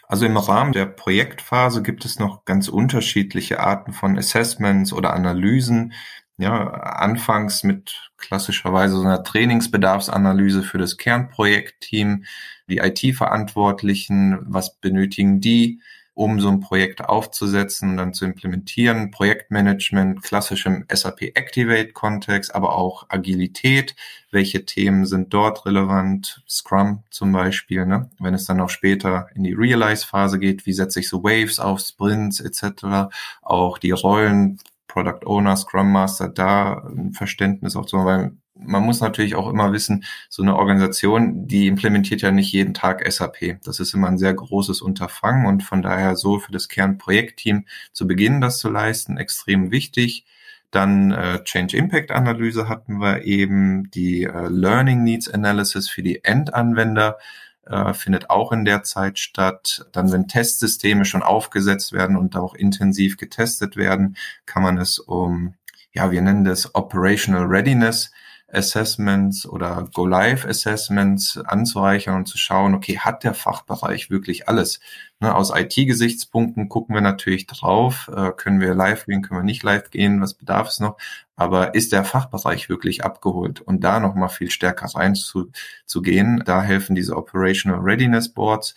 Also 0.08 0.26
im 0.26 0.36
Rahmen 0.36 0.72
der 0.72 0.86
Projektphase 0.86 1.82
gibt 1.82 2.04
es 2.04 2.18
noch 2.18 2.44
ganz 2.44 2.68
unterschiedliche 2.68 3.60
Arten 3.60 3.92
von 3.92 4.18
Assessments 4.18 4.92
oder 4.92 5.12
Analysen. 5.12 5.92
Ja, 6.38 6.70
anfangs 6.70 7.62
mit 7.62 8.10
klassischerweise 8.16 8.96
so 8.96 9.02
einer 9.02 9.22
Trainingsbedarfsanalyse 9.22 10.62
für 10.62 10.78
das 10.78 10.96
Kernprojektteam 10.96 12.24
die 12.72 12.78
IT-Verantwortlichen, 12.78 14.38
was 14.46 14.76
benötigen 14.76 15.40
die, 15.40 15.80
um 16.14 16.40
so 16.40 16.48
ein 16.48 16.60
Projekt 16.60 17.00
aufzusetzen 17.02 17.90
und 17.90 17.96
dann 17.96 18.14
zu 18.14 18.24
implementieren. 18.24 19.10
Projektmanagement, 19.10 20.22
klassischem 20.22 20.84
SAP 20.92 21.22
Activate-Kontext, 21.34 22.54
aber 22.54 22.76
auch 22.76 23.06
Agilität. 23.08 23.96
Welche 24.30 24.66
Themen 24.66 25.06
sind 25.06 25.32
dort 25.32 25.64
relevant? 25.64 26.42
Scrum 26.48 27.02
zum 27.10 27.32
Beispiel, 27.32 27.86
ne? 27.86 28.10
wenn 28.18 28.34
es 28.34 28.44
dann 28.44 28.60
auch 28.60 28.68
später 28.68 29.28
in 29.34 29.44
die 29.44 29.54
Realize-Phase 29.54 30.38
geht, 30.38 30.66
wie 30.66 30.74
setze 30.74 31.00
ich 31.00 31.08
so 31.08 31.22
Waves 31.22 31.58
auf, 31.58 31.80
Sprints 31.80 32.40
etc. 32.40 33.10
Auch 33.40 33.78
die 33.78 33.92
Rollen, 33.92 34.58
Product 34.86 35.24
Owner, 35.24 35.56
Scrum 35.56 35.90
Master, 35.90 36.28
da 36.28 36.86
ein 36.86 37.14
Verständnis 37.14 37.74
auch 37.74 37.88
so, 37.88 38.04
weil 38.04 38.32
man 38.54 38.82
muss 38.82 39.00
natürlich 39.00 39.34
auch 39.34 39.48
immer 39.48 39.72
wissen, 39.72 40.04
so 40.28 40.42
eine 40.42 40.56
Organisation, 40.56 41.46
die 41.46 41.66
implementiert 41.66 42.22
ja 42.22 42.30
nicht 42.30 42.52
jeden 42.52 42.74
Tag 42.74 43.10
SAP. 43.10 43.58
Das 43.64 43.80
ist 43.80 43.94
immer 43.94 44.08
ein 44.08 44.18
sehr 44.18 44.34
großes 44.34 44.82
Unterfangen 44.82 45.46
und 45.46 45.62
von 45.62 45.82
daher 45.82 46.16
so 46.16 46.38
für 46.38 46.52
das 46.52 46.68
Kernprojektteam 46.68 47.66
zu 47.92 48.06
Beginn 48.06 48.40
das 48.40 48.58
zu 48.58 48.68
leisten, 48.68 49.16
extrem 49.16 49.70
wichtig. 49.70 50.26
Dann 50.70 51.12
äh, 51.12 51.42
Change 51.44 51.76
Impact 51.76 52.10
Analyse 52.10 52.68
hatten 52.68 52.98
wir 52.98 53.24
eben, 53.24 53.90
die 53.90 54.24
äh, 54.24 54.48
Learning 54.48 55.02
Needs 55.02 55.28
Analysis 55.28 55.88
für 55.88 56.02
die 56.02 56.24
Endanwender 56.24 57.18
äh, 57.66 57.92
findet 57.94 58.30
auch 58.30 58.52
in 58.52 58.64
der 58.64 58.82
Zeit 58.82 59.18
statt. 59.18 59.86
Dann, 59.92 60.12
wenn 60.12 60.28
Testsysteme 60.28 61.04
schon 61.04 61.22
aufgesetzt 61.22 61.92
werden 61.92 62.16
und 62.16 62.36
auch 62.36 62.54
intensiv 62.54 63.18
getestet 63.18 63.76
werden, 63.76 64.16
kann 64.46 64.62
man 64.62 64.78
es 64.78 64.98
um, 64.98 65.54
ja, 65.92 66.10
wir 66.10 66.22
nennen 66.22 66.44
das 66.44 66.74
Operational 66.74 67.44
Readiness 67.44 68.10
Assessments 68.52 69.46
oder 69.46 69.88
Go-Live-Assessments 69.92 71.38
anzureichern 71.38 72.16
und 72.16 72.26
zu 72.26 72.38
schauen, 72.38 72.74
okay, 72.74 72.98
hat 72.98 73.24
der 73.24 73.34
Fachbereich 73.34 74.10
wirklich 74.10 74.48
alles? 74.48 74.80
Ne, 75.20 75.34
aus 75.34 75.52
IT-Gesichtspunkten 75.54 76.68
gucken 76.68 76.94
wir 76.94 77.00
natürlich 77.00 77.46
drauf, 77.46 78.10
äh, 78.14 78.32
können 78.32 78.60
wir 78.60 78.74
live 78.74 79.06
gehen, 79.06 79.22
können 79.22 79.40
wir 79.40 79.44
nicht 79.44 79.62
live 79.62 79.90
gehen, 79.90 80.20
was 80.20 80.34
bedarf 80.34 80.68
es 80.68 80.80
noch? 80.80 80.98
Aber 81.36 81.74
ist 81.74 81.92
der 81.92 82.04
Fachbereich 82.04 82.68
wirklich 82.68 83.04
abgeholt? 83.04 83.60
Und 83.60 83.84
da 83.84 84.00
nochmal 84.00 84.28
viel 84.28 84.50
stärker 84.50 84.86
reinzugehen, 84.94 86.42
da 86.44 86.62
helfen 86.62 86.94
diese 86.94 87.16
Operational 87.16 87.80
Readiness 87.80 88.28
Boards. 88.28 88.74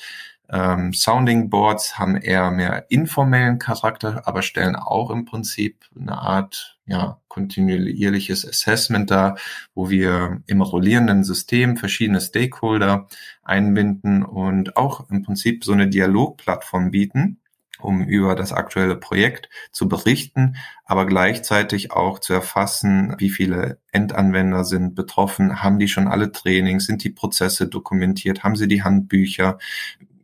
Ähm, 0.49 0.93
Sounding 0.93 1.49
Boards 1.49 1.97
haben 1.97 2.15
eher 2.15 2.51
mehr 2.51 2.85
informellen 2.89 3.59
Charakter, 3.59 4.27
aber 4.27 4.41
stellen 4.41 4.75
auch 4.75 5.09
im 5.09 5.25
Prinzip 5.25 5.85
eine 5.99 6.17
Art 6.17 6.77
ja, 6.85 7.19
kontinuierliches 7.27 8.47
Assessment 8.47 9.09
dar, 9.09 9.37
wo 9.73 9.89
wir 9.89 10.43
im 10.45 10.61
rollierenden 10.61 11.23
System 11.23 11.77
verschiedene 11.77 12.21
Stakeholder 12.21 13.07
einbinden 13.43 14.23
und 14.23 14.77
auch 14.77 15.09
im 15.09 15.23
Prinzip 15.23 15.63
so 15.63 15.73
eine 15.73 15.87
Dialogplattform 15.87 16.91
bieten, 16.91 17.39
um 17.79 18.03
über 18.03 18.35
das 18.35 18.53
aktuelle 18.53 18.95
Projekt 18.95 19.49
zu 19.71 19.89
berichten, 19.89 20.55
aber 20.85 21.05
gleichzeitig 21.05 21.91
auch 21.91 22.19
zu 22.19 22.33
erfassen, 22.33 23.15
wie 23.17 23.29
viele 23.29 23.79
Endanwender 23.91 24.63
sind 24.63 24.95
betroffen, 24.95 25.63
haben 25.63 25.79
die 25.79 25.87
schon 25.87 26.07
alle 26.07 26.31
Trainings, 26.31 26.85
sind 26.85 27.03
die 27.03 27.09
Prozesse 27.09 27.67
dokumentiert, 27.67 28.43
haben 28.43 28.55
sie 28.55 28.67
die 28.67 28.83
Handbücher, 28.83 29.57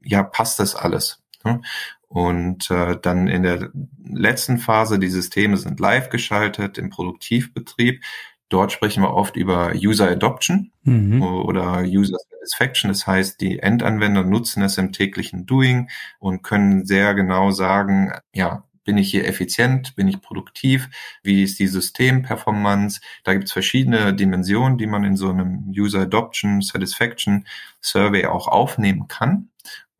ja, 0.03 0.23
passt 0.23 0.59
das 0.59 0.75
alles? 0.75 1.21
Ne? 1.43 1.61
Und 2.07 2.69
äh, 2.69 2.97
dann 3.01 3.27
in 3.27 3.43
der 3.43 3.69
letzten 4.03 4.57
Phase, 4.57 4.99
die 4.99 5.07
Systeme 5.07 5.55
sind 5.55 5.79
live 5.79 6.09
geschaltet 6.09 6.77
im 6.77 6.89
Produktivbetrieb. 6.89 8.03
Dort 8.49 8.73
sprechen 8.73 9.01
wir 9.01 9.13
oft 9.13 9.37
über 9.37 9.71
User 9.75 10.09
Adoption 10.09 10.71
mhm. 10.83 11.21
oder 11.21 11.83
User 11.83 12.17
Satisfaction. 12.29 12.89
Das 12.89 13.07
heißt, 13.07 13.39
die 13.39 13.59
Endanwender 13.59 14.23
nutzen 14.23 14.61
es 14.61 14.77
im 14.77 14.91
täglichen 14.91 15.45
Doing 15.45 15.89
und 16.19 16.43
können 16.43 16.85
sehr 16.85 17.13
genau 17.13 17.51
sagen, 17.51 18.11
ja, 18.33 18.65
bin 18.83 18.97
ich 18.97 19.11
hier 19.11 19.27
effizient, 19.27 19.95
bin 19.95 20.07
ich 20.07 20.21
produktiv, 20.21 20.89
wie 21.23 21.43
ist 21.43 21.59
die 21.59 21.67
Systemperformance. 21.67 22.99
Da 23.23 23.33
gibt 23.33 23.45
es 23.45 23.51
verschiedene 23.51 24.13
Dimensionen, 24.13 24.77
die 24.77 24.87
man 24.87 25.03
in 25.03 25.15
so 25.15 25.29
einem 25.29 25.69
User 25.69 26.01
Adoption 26.01 26.61
Satisfaction 26.61 27.45
Survey 27.79 28.25
auch 28.25 28.47
aufnehmen 28.47 29.07
kann. 29.07 29.50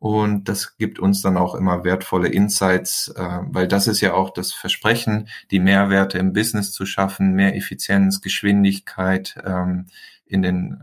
Und 0.02 0.48
das 0.48 0.78
gibt 0.78 0.98
uns 0.98 1.22
dann 1.22 1.36
auch 1.36 1.54
immer 1.54 1.84
wertvolle 1.84 2.26
Insights, 2.26 3.06
äh, 3.14 3.38
weil 3.42 3.68
das 3.68 3.86
ist 3.86 4.00
ja 4.00 4.14
auch 4.14 4.30
das 4.30 4.52
Versprechen, 4.52 5.28
die 5.52 5.60
Mehrwerte 5.60 6.18
im 6.18 6.32
Business 6.32 6.72
zu 6.72 6.86
schaffen, 6.86 7.34
mehr 7.34 7.54
Effizienz, 7.54 8.20
Geschwindigkeit 8.20 9.40
ähm, 9.44 9.86
in 10.26 10.42
den 10.42 10.82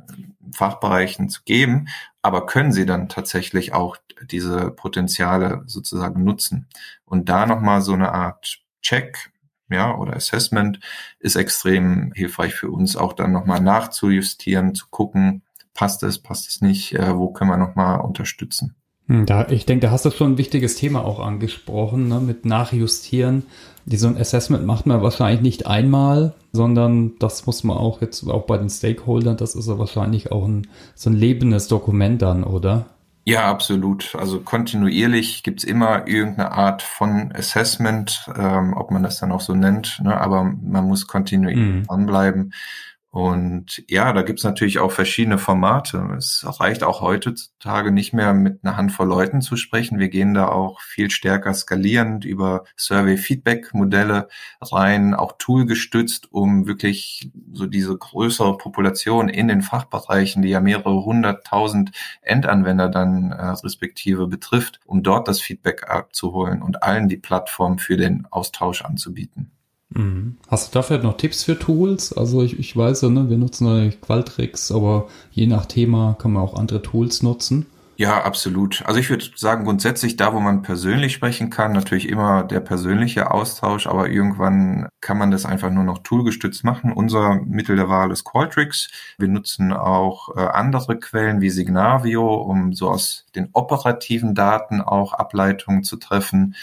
Fachbereichen 0.56 1.28
zu 1.28 1.42
geben. 1.44 1.90
Aber 2.22 2.46
können 2.46 2.72
sie 2.72 2.86
dann 2.86 3.10
tatsächlich 3.10 3.74
auch 3.74 3.98
diese 4.24 4.72
Potenziale 4.72 5.64
sozusagen 5.66 6.24
nutzen? 6.24 6.70
Und 7.04 7.28
da 7.28 7.46
nochmal 7.46 7.82
so 7.82 7.92
eine 7.92 8.14
Art 8.14 8.62
Check, 8.82 9.34
ja, 9.70 9.98
oder 9.98 10.16
Assessment 10.16 10.80
ist 11.20 11.36
extrem 11.36 12.14
hilfreich 12.14 12.54
für 12.56 12.70
uns, 12.72 12.96
auch 12.96 13.12
dann 13.12 13.34
nochmal 13.34 13.60
nachzujustieren, 13.60 14.76
zu 14.76 14.88
gucken, 14.90 15.44
passt 15.74 16.04
es, 16.04 16.20
passt 16.20 16.48
es 16.48 16.62
nicht, 16.62 16.96
äh, 16.96 17.18
wo 17.18 17.34
können 17.34 17.52
wir 17.52 17.58
nochmal 17.58 18.00
unterstützen. 18.00 18.79
Hm, 19.10 19.26
da, 19.26 19.48
ich 19.50 19.66
denke, 19.66 19.88
da 19.88 19.92
hast 19.92 20.06
du 20.06 20.12
schon 20.12 20.34
ein 20.34 20.38
wichtiges 20.38 20.76
Thema 20.76 21.04
auch 21.04 21.20
angesprochen, 21.20 22.08
ne, 22.08 22.20
mit 22.20 22.46
Nachjustieren. 22.46 23.44
So 23.88 24.08
ein 24.08 24.18
Assessment 24.18 24.68
macht 24.68 24.86
man 24.86 25.02
wahrscheinlich 25.02 25.42
nicht 25.42 25.66
einmal, 25.66 26.36
sondern 26.52 27.14
das 27.18 27.48
muss 27.48 27.64
man 27.64 27.76
auch 27.76 28.02
jetzt 28.02 28.28
auch 28.30 28.46
bei 28.46 28.58
den 28.58 28.70
Stakeholdern, 28.70 29.36
das 29.36 29.56
ist 29.56 29.68
ja 29.68 29.80
wahrscheinlich 29.80 30.32
auch 30.32 30.48
ein, 30.48 30.68
so 30.94 31.10
ein 31.10 31.16
lebendes 31.16 31.68
Dokument 31.68 32.22
dann, 32.22 32.44
oder? 32.44 32.86
Ja, 33.26 33.50
absolut. 33.50 34.16
Also 34.16 34.42
kontinuierlich 34.42 35.42
gibt's 35.42 35.64
immer 35.64 36.08
irgendeine 36.08 36.52
Art 36.52 36.84
von 36.84 37.32
Assessment, 37.36 38.30
ähm, 38.38 38.74
ob 38.76 38.92
man 38.92 39.02
das 39.02 39.20
dann 39.20 39.32
auch 39.32 39.42
so 39.42 39.56
nennt, 39.56 40.00
ne? 40.04 40.20
aber 40.20 40.44
man 40.44 40.88
muss 40.88 41.08
kontinuierlich 41.08 41.76
mhm. 41.76 41.88
dranbleiben 41.88 42.54
Und 43.12 43.84
ja, 43.90 44.14
da 44.14 44.22
gibt's 44.22 44.44
natürlich 44.44 44.78
auch 44.78 44.92
verschiedene 44.92 45.40
Formate. 45.40 46.14
Es 46.16 46.46
reicht 46.60 46.84
auch 46.84 47.02
heutzutage 47.02 47.92
nicht 47.92 48.14
mehr 48.14 48.36
mit 48.36 48.64
einer 48.64 48.78
Handvoll 48.78 49.08
Leuten 49.08 49.42
zu 49.42 49.56
sprechen. 49.56 49.98
Wir 49.98 50.10
gehen 50.10 50.36
da 50.36 50.48
auch 50.48 50.80
viel 50.82 51.10
stärker 51.10 51.56
skalierend 51.56 52.24
über 52.24 52.66
Survey-Feedback-Modelle 52.78 54.30
rein, 54.62 55.16
auch 55.16 55.34
toolgestützt, 55.40 56.32
um 56.32 56.68
wirklich 56.68 57.32
so 57.52 57.66
diese 57.66 57.98
größere 57.98 58.58
Population 58.58 59.28
in 59.28 59.48
den 59.48 59.64
Fachbereichen, 59.64 60.44
die 60.44 60.50
ja 60.50 60.60
mehrere 60.60 61.04
hunderttausend 61.04 61.92
Endanwender 62.22 62.90
dann 62.90 63.32
äh, 63.32 63.44
respektive 63.44 64.28
betrifft, 64.28 64.82
um 64.86 65.02
dort 65.02 65.28
das 65.28 65.42
Feedback 65.42 65.90
abzuholen 65.90 66.62
und 66.62 66.84
allen 66.84 67.08
die 67.08 67.18
Plattform 67.18 67.80
für 67.80 67.98
den 67.98 68.28
Austausch 68.30 68.84
anzubieten. 68.84 69.52
Mhm. 69.90 70.38
Hast 70.48 70.70
du 70.70 70.80
dafür 70.80 71.00
noch 71.00 71.18
Tipps 71.18 71.44
für 71.44 71.58
Tools? 71.58 72.14
Also 72.14 72.44
ich, 72.44 72.60
ich 72.60 72.76
weiß 72.76 73.02
ja, 73.02 73.10
ne, 73.10 73.30
wir 73.30 73.38
nutzen 73.38 73.66
natürlich 73.66 74.02
Qualtrics, 74.02 74.72
aber 74.72 75.08
je 75.32 75.48
nach 75.48 75.66
Thema 75.66 76.16
kann 76.20 76.34
man 76.34 76.44
auch 76.44 76.56
andere 76.56 76.82
Tools 76.82 77.24
nutzen. 77.24 77.66
Ja, 78.00 78.24
absolut. 78.24 78.82
Also 78.86 78.98
ich 78.98 79.10
würde 79.10 79.26
sagen, 79.36 79.66
grundsätzlich 79.66 80.16
da, 80.16 80.34
wo 80.34 80.40
man 80.40 80.62
persönlich 80.62 81.12
sprechen 81.12 81.50
kann, 81.50 81.74
natürlich 81.74 82.08
immer 82.08 82.46
der 82.46 82.62
persönliche 82.62 83.30
Austausch, 83.30 83.88
aber 83.88 84.08
irgendwann 84.08 84.88
kann 85.02 85.18
man 85.18 85.32
das 85.32 85.46
einfach 85.46 85.70
nur 85.70 85.84
noch 85.84 85.98
toolgestützt 85.98 86.64
machen. 86.64 86.94
Unser 86.94 87.42
Mittel 87.44 87.76
der 87.76 87.90
Wahl 87.90 88.12
ist 88.12 88.24
Qualtrics. 88.24 88.90
Wir 89.18 89.28
nutzen 89.28 89.74
auch 89.74 90.34
äh, 90.38 90.40
andere 90.40 90.98
Quellen 90.98 91.42
wie 91.42 91.50
Signavio, 91.50 92.36
um 92.36 92.72
so 92.72 92.90
aus 92.90 93.26
den 93.36 93.50
operativen 93.52 94.34
Daten 94.34 94.80
auch 94.80 95.12
Ableitungen 95.12 95.84
zu 95.84 95.98
treffen. 95.98 96.56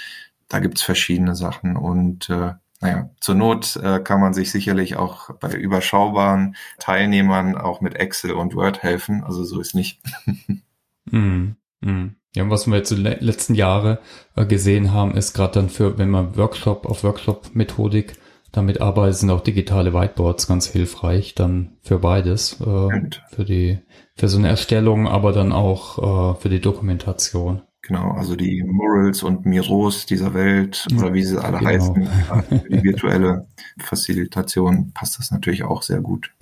Da 0.49 0.61
gibt's 0.61 0.81
verschiedene 0.81 1.35
Sachen 1.35 1.77
und 1.77 2.31
äh, 2.31 2.55
naja, 2.87 3.11
zur 3.21 3.35
Not 3.35 3.77
äh, 3.83 3.99
kann 3.99 4.21
man 4.21 4.33
sich 4.33 4.53
sicherlich 4.53 4.97
auch 4.97 5.31
bei 5.41 5.53
überschaubaren 5.53 6.55
Teilnehmern 6.79 7.57
auch 7.57 7.81
mit 7.81 7.97
Excel 7.97 8.33
und 8.33 8.55
Word 8.55 8.83
helfen. 8.83 9.25
Also 9.25 9.45
so 9.45 9.61
ist 9.61 9.75
nicht. 9.75 10.01
mm, 11.11 11.57
mm. 11.81 12.07
Ja, 12.37 12.51
was 12.51 12.67
wir 12.67 12.77
jetzt 12.77 12.93
in 12.93 13.03
den 13.03 13.19
letzten 13.21 13.55
Jahre 13.55 13.99
äh, 14.37 14.47
gesehen 14.47 14.93
haben, 14.93 15.17
ist 15.17 15.33
gerade 15.33 15.55
dann 15.55 15.69
für, 15.69 15.99
wenn 15.99 16.11
man 16.11 16.37
Workshop 16.37 16.87
auf 16.87 17.03
Workshop-Methodik 17.03 18.15
damit 18.53 18.81
arbeitet, 18.81 19.17
sind 19.17 19.31
auch 19.31 19.41
digitale 19.41 19.93
Whiteboards 19.93 20.47
ganz 20.47 20.69
hilfreich 20.69 21.35
dann 21.35 21.79
für 21.83 21.99
beides. 21.99 22.61
Äh, 22.61 23.11
für 23.31 23.45
die, 23.45 23.81
für 24.15 24.29
so 24.29 24.39
eine 24.39 24.49
Erstellung, 24.49 25.09
aber 25.09 25.33
dann 25.33 25.51
auch 25.51 26.35
äh, 26.37 26.41
für 26.41 26.51
die 26.51 26.61
Dokumentation. 26.61 27.63
Genau, 27.87 28.11
also 28.13 28.35
die 28.35 28.65
Murals 28.65 29.23
und 29.23 29.47
Miros 29.47 30.07
dieser 30.07 30.35
Welt 30.35 30.89
oder 30.93 31.15
wie 31.15 31.23
sie 31.23 31.41
alle 31.41 31.59
genau. 31.59 31.71
heißen, 31.71 32.09
für 32.49 32.69
die 32.69 32.83
virtuelle 32.83 33.47
Facilitation 33.79 34.91
passt 34.93 35.21
das 35.21 35.31
natürlich 35.31 35.63
auch 35.63 35.83
sehr 35.83 36.01
gut. 36.01 36.33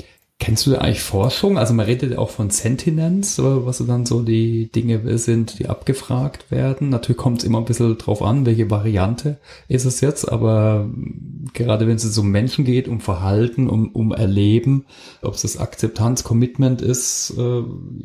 Kennst 0.40 0.66
du 0.66 0.76
eigentlich 0.76 1.00
Forschung? 1.00 1.58
Also 1.58 1.74
man 1.74 1.86
redet 1.86 2.18
auch 2.18 2.28
von 2.28 2.50
Sentinence, 2.50 3.38
was 3.40 3.78
dann 3.78 4.04
so 4.04 4.20
die 4.20 4.68
Dinge 4.72 5.16
sind, 5.16 5.60
die 5.60 5.68
abgefragt 5.68 6.50
werden. 6.50 6.88
Natürlich 6.88 7.16
kommt 7.16 7.38
es 7.38 7.44
immer 7.44 7.58
ein 7.58 7.64
bisschen 7.64 7.96
drauf 7.98 8.20
an, 8.20 8.44
welche 8.44 8.68
Variante 8.68 9.38
ist 9.68 9.84
es 9.84 10.00
jetzt, 10.00 10.30
aber 10.30 10.90
gerade 11.52 11.86
wenn 11.86 11.94
es 11.94 12.18
um 12.18 12.30
Menschen 12.30 12.64
geht, 12.64 12.88
um 12.88 13.00
Verhalten, 13.00 13.70
um, 13.70 13.92
um 13.92 14.12
Erleben, 14.12 14.86
ob 15.22 15.34
es 15.34 15.42
das 15.42 15.56
Akzeptanz, 15.56 16.24
Commitment 16.24 16.82
ist, 16.82 17.32
äh, 17.38 17.62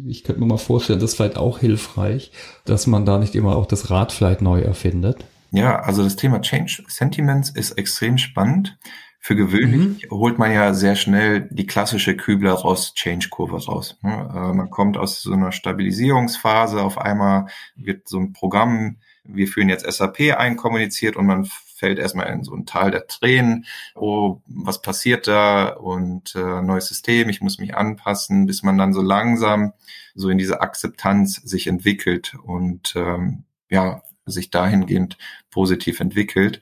ich 0.07 0.23
könnte 0.23 0.39
mir 0.39 0.47
mal 0.47 0.57
vorstellen, 0.57 0.99
das 0.99 1.11
ist 1.11 1.17
vielleicht 1.17 1.37
auch 1.37 1.57
hilfreich, 1.57 2.31
dass 2.63 2.85
man 2.85 3.05
da 3.05 3.17
nicht 3.17 3.33
immer 3.33 3.55
auch 3.55 3.65
das 3.65 3.89
Rad 3.89 4.11
vielleicht 4.11 4.41
neu 4.41 4.61
erfindet. 4.61 5.25
Ja, 5.51 5.79
also 5.79 6.03
das 6.03 6.15
Thema 6.15 6.41
Change 6.41 6.83
Sentiments 6.87 7.49
ist 7.49 7.71
extrem 7.71 8.19
spannend. 8.19 8.77
Für 9.21 9.35
gewöhnlich 9.35 10.09
mhm. 10.09 10.17
holt 10.17 10.39
man 10.39 10.51
ja 10.51 10.73
sehr 10.73 10.95
schnell 10.95 11.49
die 11.51 11.67
klassische 11.67 12.15
Kübler-Ross-Change-Kurve 12.15 13.65
raus. 13.65 13.97
Ne? 14.01 14.11
Äh, 14.11 14.53
man 14.53 14.69
kommt 14.69 14.97
aus 14.97 15.21
so 15.21 15.33
einer 15.33 15.51
Stabilisierungsphase, 15.51 16.81
auf 16.81 16.97
einmal 16.97 17.47
wird 17.75 18.07
so 18.07 18.17
ein 18.17 18.31
Programm, 18.31 18.97
wir 19.25 19.47
führen 19.47 19.67
jetzt 19.67 19.85
SAP 19.85 20.37
ein, 20.37 20.55
kommuniziert 20.55 21.17
und 21.17 21.25
man 21.25 21.45
fällt 21.45 21.99
erstmal 21.99 22.27
in 22.27 22.43
so 22.43 22.53
ein 22.53 22.65
Tal 22.65 22.91
der 22.91 23.07
Tränen. 23.07 23.65
Oh, 23.93 24.41
was 24.47 24.81
passiert 24.81 25.27
da? 25.27 25.67
Und 25.67 26.33
äh, 26.35 26.61
neues 26.61 26.87
System, 26.87 27.27
ich 27.27 27.41
muss 27.41 27.59
mich 27.59 27.75
anpassen, 27.75 28.45
bis 28.45 28.63
man 28.63 28.77
dann 28.77 28.93
so 28.93 29.01
langsam 29.01 29.73
so 30.15 30.29
in 30.29 30.37
diese 30.37 30.61
Akzeptanz 30.61 31.35
sich 31.35 31.67
entwickelt 31.67 32.35
und 32.43 32.95
ähm, 32.95 33.43
ja, 33.69 34.01
sich 34.25 34.49
dahingehend 34.49 35.17
positiv 35.51 35.99
entwickelt 35.99 36.61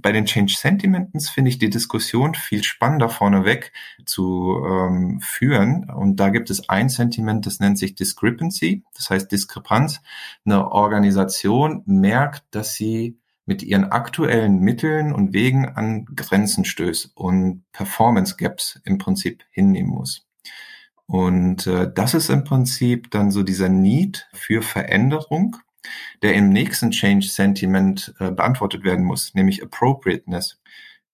bei 0.00 0.12
den 0.12 0.26
Change 0.26 0.54
Sentiments 0.56 1.28
finde 1.28 1.50
ich 1.50 1.58
die 1.58 1.70
Diskussion 1.70 2.34
viel 2.34 2.62
spannender 2.62 3.08
vorneweg 3.08 3.72
zu 4.04 4.62
ähm, 4.66 5.20
führen. 5.20 5.90
Und 5.90 6.16
da 6.16 6.28
gibt 6.28 6.50
es 6.50 6.68
ein 6.68 6.88
Sentiment, 6.88 7.46
das 7.46 7.60
nennt 7.60 7.78
sich 7.78 7.94
Discrepancy, 7.94 8.84
das 8.94 9.10
heißt 9.10 9.30
Diskrepanz. 9.30 10.00
Eine 10.44 10.70
Organisation 10.70 11.82
merkt, 11.86 12.44
dass 12.50 12.74
sie 12.74 13.18
mit 13.46 13.62
ihren 13.62 13.84
aktuellen 13.84 14.58
Mitteln 14.58 15.12
und 15.12 15.32
Wegen 15.32 15.68
an 15.68 16.04
Grenzen 16.16 16.64
stößt 16.64 17.12
und 17.14 17.64
Performance 17.72 18.36
Gaps 18.36 18.80
im 18.84 18.98
Prinzip 18.98 19.44
hinnehmen 19.50 19.90
muss. 19.90 20.26
Und 21.06 21.68
äh, 21.68 21.90
das 21.92 22.14
ist 22.14 22.30
im 22.30 22.42
Prinzip 22.42 23.10
dann 23.12 23.30
so 23.30 23.44
dieser 23.44 23.68
Need 23.68 24.28
für 24.32 24.62
Veränderung 24.62 25.56
der 26.22 26.34
im 26.34 26.48
nächsten 26.48 26.90
Change 26.90 27.26
Sentiment 27.26 28.14
äh, 28.18 28.30
beantwortet 28.30 28.84
werden 28.84 29.04
muss, 29.04 29.34
nämlich 29.34 29.62
Appropriateness. 29.62 30.60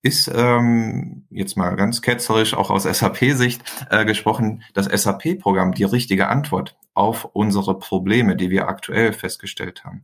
Ist 0.04 0.30
ähm, 0.34 1.26
jetzt 1.30 1.56
mal 1.56 1.76
ganz 1.76 2.02
ketzerisch 2.02 2.54
auch 2.54 2.70
aus 2.70 2.82
SAP-Sicht 2.98 3.62
äh, 3.90 4.04
gesprochen, 4.04 4.62
das 4.74 4.86
SAP-Programm 4.86 5.74
die 5.74 5.84
richtige 5.84 6.28
Antwort 6.28 6.76
auf 6.94 7.24
unsere 7.32 7.78
Probleme, 7.78 8.36
die 8.36 8.50
wir 8.50 8.68
aktuell 8.68 9.12
festgestellt 9.12 9.84
haben. 9.84 10.02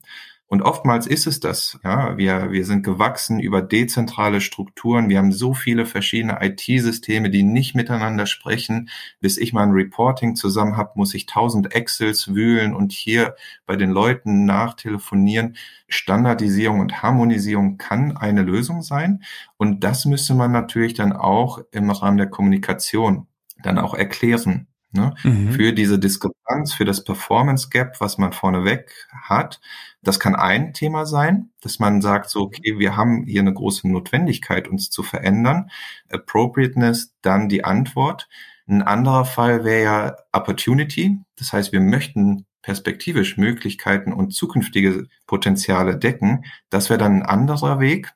Und 0.50 0.62
oftmals 0.62 1.06
ist 1.06 1.26
es 1.26 1.40
das. 1.40 1.78
Ja, 1.84 2.16
wir, 2.16 2.50
wir 2.50 2.64
sind 2.64 2.82
gewachsen 2.82 3.38
über 3.38 3.60
dezentrale 3.60 4.40
Strukturen. 4.40 5.10
Wir 5.10 5.18
haben 5.18 5.30
so 5.30 5.52
viele 5.52 5.84
verschiedene 5.84 6.38
IT-Systeme, 6.40 7.28
die 7.28 7.42
nicht 7.42 7.74
miteinander 7.74 8.24
sprechen. 8.24 8.88
Bis 9.20 9.36
ich 9.36 9.52
mal 9.52 9.64
ein 9.64 9.72
Reporting 9.72 10.36
zusammen 10.36 10.78
habe, 10.78 10.92
muss 10.94 11.12
ich 11.12 11.26
tausend 11.26 11.74
Excels 11.74 12.34
wühlen 12.34 12.74
und 12.74 12.92
hier 12.92 13.36
bei 13.66 13.76
den 13.76 13.90
Leuten 13.90 14.46
nachtelefonieren. 14.46 15.56
Standardisierung 15.86 16.80
und 16.80 17.02
Harmonisierung 17.02 17.76
kann 17.76 18.16
eine 18.16 18.40
Lösung 18.40 18.80
sein. 18.80 19.22
Und 19.58 19.84
das 19.84 20.06
müsste 20.06 20.34
man 20.34 20.50
natürlich 20.50 20.94
dann 20.94 21.12
auch 21.12 21.60
im 21.72 21.90
Rahmen 21.90 22.16
der 22.16 22.30
Kommunikation 22.30 23.26
dann 23.62 23.78
auch 23.78 23.92
erklären. 23.92 24.67
Ne? 24.90 25.14
Mhm. 25.22 25.52
Für 25.52 25.72
diese 25.72 25.98
Diskrepanz, 25.98 26.72
für 26.72 26.86
das 26.86 27.04
Performance 27.04 27.68
Gap, 27.68 28.00
was 28.00 28.16
man 28.16 28.32
vorneweg 28.32 28.90
hat. 29.22 29.60
Das 30.02 30.18
kann 30.18 30.34
ein 30.34 30.72
Thema 30.72 31.04
sein, 31.04 31.50
dass 31.60 31.78
man 31.78 32.00
sagt, 32.00 32.30
so, 32.30 32.40
okay, 32.40 32.78
wir 32.78 32.96
haben 32.96 33.24
hier 33.26 33.42
eine 33.42 33.52
große 33.52 33.86
Notwendigkeit, 33.88 34.66
uns 34.66 34.88
zu 34.90 35.02
verändern. 35.02 35.70
Appropriateness, 36.10 37.14
dann 37.20 37.48
die 37.48 37.64
Antwort. 37.64 38.28
Ein 38.66 38.82
anderer 38.82 39.24
Fall 39.24 39.64
wäre 39.64 39.82
ja 39.82 40.16
Opportunity. 40.32 41.18
Das 41.36 41.52
heißt, 41.52 41.72
wir 41.72 41.80
möchten 41.80 42.46
perspektivisch 42.62 43.36
Möglichkeiten 43.36 44.12
und 44.12 44.34
zukünftige 44.34 45.06
Potenziale 45.26 45.96
decken. 45.96 46.44
Das 46.70 46.90
wäre 46.90 46.98
dann 46.98 47.22
ein 47.22 47.22
anderer 47.22 47.80
Weg. 47.80 48.12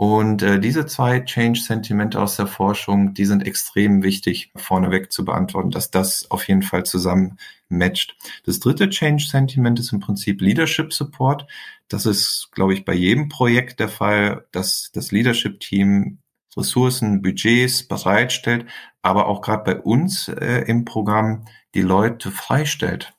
Und 0.00 0.40
äh, 0.40 0.58
diese 0.58 0.86
zwei 0.86 1.20
Change-Sentimente 1.20 2.18
aus 2.18 2.36
der 2.36 2.46
Forschung, 2.46 3.12
die 3.12 3.26
sind 3.26 3.46
extrem 3.46 4.02
wichtig 4.02 4.50
vorneweg 4.56 5.12
zu 5.12 5.26
beantworten, 5.26 5.70
dass 5.70 5.90
das 5.90 6.30
auf 6.30 6.48
jeden 6.48 6.62
Fall 6.62 6.86
zusammen 6.86 7.36
matcht. 7.68 8.16
Das 8.46 8.60
dritte 8.60 8.88
Change-Sentiment 8.88 9.78
ist 9.78 9.92
im 9.92 10.00
Prinzip 10.00 10.40
Leadership 10.40 10.94
Support. 10.94 11.46
Das 11.88 12.06
ist, 12.06 12.48
glaube 12.52 12.72
ich, 12.72 12.86
bei 12.86 12.94
jedem 12.94 13.28
Projekt 13.28 13.78
der 13.78 13.90
Fall, 13.90 14.46
dass 14.52 14.90
das 14.94 15.12
Leadership-Team 15.12 16.16
Ressourcen, 16.56 17.20
Budgets 17.20 17.82
bereitstellt, 17.86 18.64
aber 19.02 19.26
auch 19.26 19.42
gerade 19.42 19.64
bei 19.64 19.80
uns 19.82 20.28
äh, 20.28 20.64
im 20.66 20.86
Programm 20.86 21.44
die 21.74 21.82
Leute 21.82 22.30
freistellt 22.30 23.12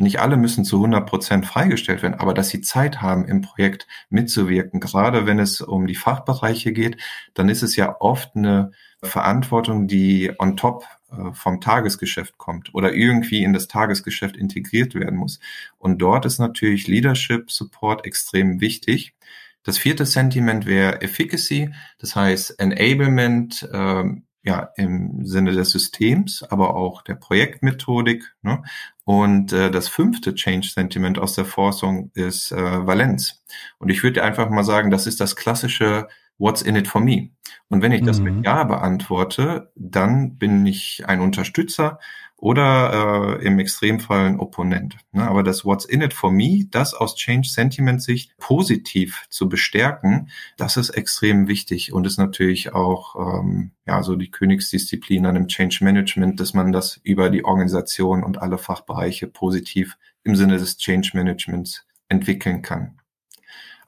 nicht 0.00 0.20
alle 0.20 0.36
müssen 0.36 0.64
zu 0.64 0.76
100 0.76 1.08
Prozent 1.08 1.46
freigestellt 1.46 2.02
werden, 2.02 2.18
aber 2.18 2.34
dass 2.34 2.48
sie 2.48 2.60
Zeit 2.60 3.02
haben, 3.02 3.24
im 3.24 3.40
Projekt 3.40 3.86
mitzuwirken, 4.10 4.80
gerade 4.80 5.26
wenn 5.26 5.38
es 5.38 5.60
um 5.60 5.86
die 5.86 5.94
Fachbereiche 5.94 6.72
geht, 6.72 6.96
dann 7.34 7.48
ist 7.48 7.62
es 7.62 7.76
ja 7.76 7.96
oft 8.00 8.36
eine 8.36 8.72
Verantwortung, 9.02 9.86
die 9.86 10.32
on 10.38 10.56
top 10.56 10.84
äh, 11.10 11.32
vom 11.32 11.60
Tagesgeschäft 11.60 12.38
kommt 12.38 12.74
oder 12.74 12.92
irgendwie 12.92 13.42
in 13.42 13.52
das 13.52 13.68
Tagesgeschäft 13.68 14.36
integriert 14.36 14.94
werden 14.94 15.18
muss. 15.18 15.40
Und 15.78 15.98
dort 15.98 16.26
ist 16.26 16.38
natürlich 16.38 16.86
Leadership 16.86 17.50
Support 17.50 18.04
extrem 18.04 18.60
wichtig. 18.60 19.14
Das 19.62 19.78
vierte 19.78 20.06
Sentiment 20.06 20.66
wäre 20.66 21.02
Efficacy, 21.02 21.74
das 21.98 22.16
heißt 22.16 22.58
Enablement, 22.58 23.68
ähm, 23.72 24.24
ja, 24.42 24.70
im 24.76 25.26
Sinne 25.26 25.52
des 25.52 25.70
Systems, 25.70 26.42
aber 26.42 26.76
auch 26.76 27.02
der 27.02 27.14
Projektmethodik. 27.14 28.24
Ne? 28.42 28.62
Und 29.04 29.52
äh, 29.52 29.70
das 29.70 29.88
fünfte 29.88 30.34
Change 30.34 30.68
Sentiment 30.68 31.18
aus 31.18 31.34
der 31.34 31.44
Forschung 31.44 32.10
ist 32.14 32.52
äh, 32.52 32.86
Valenz. 32.86 33.42
Und 33.78 33.88
ich 33.90 34.02
würde 34.02 34.22
einfach 34.22 34.48
mal 34.50 34.64
sagen, 34.64 34.90
das 34.90 35.06
ist 35.06 35.20
das 35.20 35.36
klassische 35.36 36.08
what's 36.38 36.62
in 36.62 36.76
it 36.76 36.88
for 36.88 37.00
me? 37.00 37.30
Und 37.68 37.82
wenn 37.82 37.92
ich 37.92 38.02
das 38.02 38.18
mhm. 38.20 38.36
mit 38.36 38.44
Ja 38.46 38.64
beantworte, 38.64 39.70
dann 39.74 40.36
bin 40.36 40.64
ich 40.66 41.04
ein 41.06 41.20
Unterstützer 41.20 41.98
oder 42.38 43.38
äh, 43.40 43.44
im 43.44 43.58
Extremfall 43.58 44.26
ein 44.26 44.38
Opponent. 44.38 44.96
Ne? 45.10 45.28
Aber 45.28 45.42
das 45.42 45.64
What's 45.64 45.84
in 45.84 46.02
it 46.02 46.14
for 46.14 46.30
me, 46.30 46.66
das 46.70 46.94
aus 46.94 47.16
Change 47.16 47.48
Sentiment 47.48 48.00
Sicht 48.00 48.36
positiv 48.38 49.26
zu 49.28 49.48
bestärken, 49.48 50.30
das 50.56 50.76
ist 50.76 50.90
extrem 50.90 51.48
wichtig 51.48 51.92
und 51.92 52.06
ist 52.06 52.16
natürlich 52.16 52.72
auch 52.74 53.16
ähm, 53.16 53.72
ja 53.86 54.04
so 54.04 54.14
die 54.14 54.30
Königsdisziplin 54.30 55.26
an 55.26 55.34
dem 55.34 55.48
Change 55.48 55.80
Management, 55.82 56.38
dass 56.38 56.54
man 56.54 56.70
das 56.70 57.00
über 57.02 57.28
die 57.28 57.44
Organisation 57.44 58.22
und 58.22 58.40
alle 58.40 58.56
Fachbereiche 58.56 59.26
positiv 59.26 59.98
im 60.22 60.36
Sinne 60.36 60.58
des 60.58 60.78
Change 60.78 61.10
Managements 61.14 61.86
entwickeln 62.08 62.62
kann. 62.62 63.00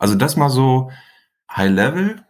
Also 0.00 0.16
das 0.16 0.36
mal 0.36 0.50
so 0.50 0.90
High 1.54 1.70
Level 1.70 2.24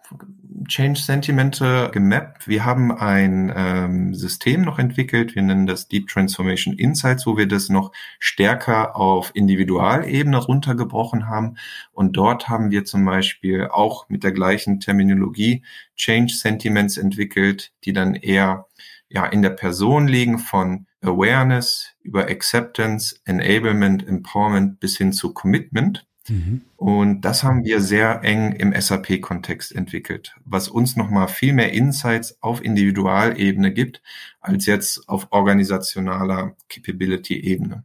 Change 0.67 1.01
Sentimente 1.01 1.91
gemappt. 1.93 2.47
Wir 2.47 2.65
haben 2.65 2.93
ein 2.93 3.53
ähm, 3.55 4.15
System 4.15 4.63
noch 4.63 4.79
entwickelt. 4.79 5.35
Wir 5.35 5.43
nennen 5.43 5.67
das 5.67 5.89
Deep 5.89 6.09
Transformation 6.09 6.75
Insights, 6.75 7.27
wo 7.27 7.37
wir 7.37 7.49
das 7.49 7.69
noch 7.69 7.93
stärker 8.19 8.97
auf 8.97 9.33
Individualebene 9.35 10.37
runtergebrochen 10.37 11.29
haben. 11.29 11.57
Und 11.93 12.17
dort 12.17 12.49
haben 12.49 12.71
wir 12.71 12.85
zum 12.85 13.05
Beispiel 13.05 13.69
auch 13.69 14.09
mit 14.09 14.23
der 14.23 14.33
gleichen 14.33 14.81
Terminologie 14.81 15.65
Change 15.97 16.35
Sentiments 16.35 16.97
entwickelt, 16.97 17.73
die 17.85 17.93
dann 17.93 18.15
eher 18.15 18.67
ja 19.09 19.27
in 19.27 19.43
der 19.43 19.51
Person 19.51 20.07
liegen 20.07 20.39
von 20.39 20.87
Awareness 21.03 21.95
über 22.03 22.29
Acceptance, 22.29 23.17
Enablement, 23.25 24.07
Empowerment 24.07 24.81
bis 24.81 24.97
hin 24.97 25.13
zu 25.13 25.33
Commitment. 25.35 26.07
Mhm. 26.29 26.63
Und 26.77 27.23
das 27.23 27.43
haben 27.43 27.65
wir 27.65 27.81
sehr 27.81 28.23
eng 28.23 28.53
im 28.53 28.79
SAP-Kontext 28.79 29.75
entwickelt, 29.75 30.35
was 30.45 30.69
uns 30.69 30.97
nochmal 30.97 31.29
viel 31.29 31.53
mehr 31.53 31.73
Insights 31.73 32.37
auf 32.41 32.63
Individualebene 32.63 33.73
gibt, 33.73 34.03
als 34.41 34.67
jetzt 34.67 35.09
auf 35.09 35.29
organisationaler 35.31 36.57
Capability-Ebene. 36.69 37.85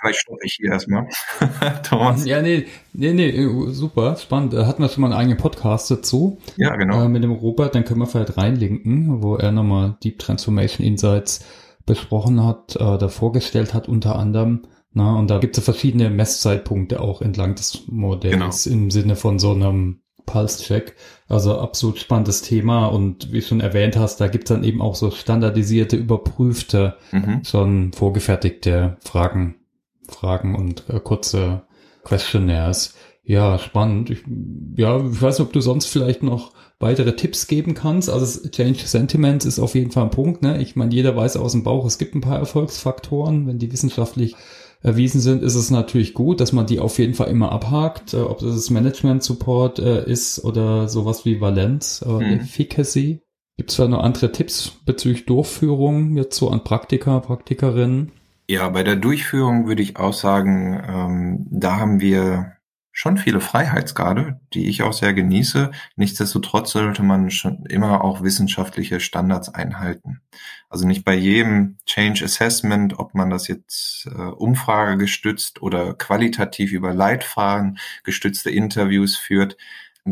Vielleicht 0.00 0.20
stoppe 0.20 0.40
ich 0.44 0.54
hier 0.54 0.70
erstmal. 0.70 1.08
Thomas. 1.82 2.24
Ja, 2.24 2.42
nee, 2.42 2.66
nee, 2.92 3.12
nee, 3.12 3.48
super, 3.68 4.16
spannend. 4.16 4.52
Da 4.52 4.66
hatten 4.66 4.82
wir 4.82 4.88
schon 4.88 5.00
mal 5.02 5.08
einen 5.08 5.18
eigenen 5.18 5.38
Podcast 5.38 5.90
dazu. 5.90 6.38
Ja, 6.56 6.76
genau. 6.76 7.04
Äh, 7.04 7.08
mit 7.08 7.24
dem 7.24 7.32
Robert, 7.32 7.74
dann 7.74 7.84
können 7.84 8.00
wir 8.00 8.06
vielleicht 8.06 8.36
reinlinken, 8.36 9.22
wo 9.22 9.36
er 9.36 9.52
nochmal 9.52 9.96
Deep 10.02 10.18
Transformation 10.18 10.86
Insights 10.86 11.44
besprochen 11.86 12.44
hat, 12.44 12.76
äh, 12.76 12.98
da 12.98 13.08
vorgestellt 13.08 13.74
hat, 13.74 13.88
unter 13.88 14.16
anderem. 14.16 14.62
Na, 14.92 15.16
und 15.16 15.30
da 15.30 15.38
gibt 15.38 15.56
es 15.56 15.64
verschiedene 15.64 16.10
Messzeitpunkte 16.10 17.00
auch 17.00 17.22
entlang 17.22 17.54
des 17.54 17.86
Modells 17.86 18.64
genau. 18.64 18.76
im 18.76 18.90
Sinne 18.90 19.14
von 19.14 19.38
so 19.38 19.52
einem 19.52 20.00
Pulse-Check. 20.26 20.96
Also 21.28 21.58
absolut 21.58 21.98
spannendes 21.98 22.42
Thema 22.42 22.86
und 22.86 23.32
wie 23.32 23.40
du 23.40 23.46
schon 23.46 23.60
erwähnt 23.60 23.96
hast, 23.96 24.20
da 24.20 24.26
gibt 24.26 24.44
es 24.44 24.48
dann 24.48 24.64
eben 24.64 24.82
auch 24.82 24.96
so 24.96 25.10
standardisierte, 25.10 25.96
überprüfte, 25.96 26.96
mhm. 27.12 27.42
schon 27.44 27.92
vorgefertigte 27.92 28.96
Fragen, 29.00 29.56
Fragen 30.08 30.56
und 30.56 30.84
äh, 30.88 30.98
kurze 30.98 31.62
Questionnaires. 32.02 32.94
Ja, 33.22 33.58
spannend. 33.58 34.10
Ich, 34.10 34.24
ja, 34.76 34.96
ich 34.98 35.22
weiß 35.22 35.38
nicht, 35.38 35.46
ob 35.46 35.52
du 35.52 35.60
sonst 35.60 35.86
vielleicht 35.86 36.24
noch 36.24 36.52
weitere 36.80 37.14
Tipps 37.14 37.46
geben 37.46 37.74
kannst. 37.74 38.10
Also 38.10 38.48
Change 38.48 38.80
Sentiments 38.86 39.44
ist 39.44 39.60
auf 39.60 39.74
jeden 39.74 39.92
Fall 39.92 40.04
ein 40.04 40.10
Punkt. 40.10 40.42
Ne? 40.42 40.60
Ich 40.60 40.74
meine, 40.74 40.92
jeder 40.92 41.14
weiß 41.14 41.36
aus 41.36 41.52
dem 41.52 41.62
Bauch, 41.62 41.86
es 41.86 41.98
gibt 41.98 42.14
ein 42.14 42.22
paar 42.22 42.38
Erfolgsfaktoren, 42.38 43.46
wenn 43.46 43.58
die 43.58 43.70
wissenschaftlich 43.70 44.34
erwiesen 44.82 45.20
sind, 45.20 45.42
ist 45.42 45.54
es 45.54 45.70
natürlich 45.70 46.14
gut, 46.14 46.40
dass 46.40 46.52
man 46.52 46.66
die 46.66 46.80
auf 46.80 46.98
jeden 46.98 47.14
Fall 47.14 47.28
immer 47.28 47.52
abhakt, 47.52 48.14
äh, 48.14 48.18
ob 48.18 48.38
das 48.38 48.70
Management 48.70 49.22
Support 49.22 49.78
äh, 49.78 50.04
ist 50.04 50.42
oder 50.44 50.88
sowas 50.88 51.24
wie 51.24 51.40
Valenz, 51.40 52.04
äh, 52.06 52.10
mhm. 52.10 52.40
Efficacy. 52.40 53.22
Gibt 53.56 53.70
es 53.70 53.76
da 53.76 53.86
noch 53.88 54.02
andere 54.02 54.32
Tipps 54.32 54.70
bezüglich 54.86 55.26
Durchführung 55.26 56.16
jetzt 56.16 56.36
so 56.36 56.48
an 56.48 56.64
Praktiker, 56.64 57.20
Praktikerinnen? 57.20 58.12
Ja, 58.48 58.68
bei 58.70 58.82
der 58.82 58.96
Durchführung 58.96 59.66
würde 59.66 59.82
ich 59.82 59.96
auch 59.96 60.14
sagen, 60.14 60.82
ähm, 60.88 61.46
da 61.50 61.78
haben 61.78 62.00
wir 62.00 62.54
schon 62.92 63.16
viele 63.16 63.40
Freiheitsgrade, 63.40 64.40
die 64.52 64.68
ich 64.68 64.82
auch 64.82 64.92
sehr 64.92 65.14
genieße. 65.14 65.70
Nichtsdestotrotz 65.96 66.72
sollte 66.72 67.02
man 67.02 67.30
schon 67.30 67.64
immer 67.66 68.02
auch 68.02 68.22
wissenschaftliche 68.22 68.98
Standards 68.98 69.48
einhalten. 69.48 70.20
Also 70.70 70.86
nicht 70.86 71.04
bei 71.04 71.14
jedem 71.14 71.78
Change 71.84 72.24
Assessment, 72.24 72.96
ob 72.98 73.14
man 73.14 73.28
das 73.28 73.48
jetzt 73.48 74.06
äh, 74.06 74.10
umfragegestützt 74.10 75.60
oder 75.62 75.94
qualitativ 75.94 76.70
über 76.70 76.94
Leitfragen 76.94 77.78
gestützte 78.04 78.50
Interviews 78.50 79.16
führt, 79.16 79.56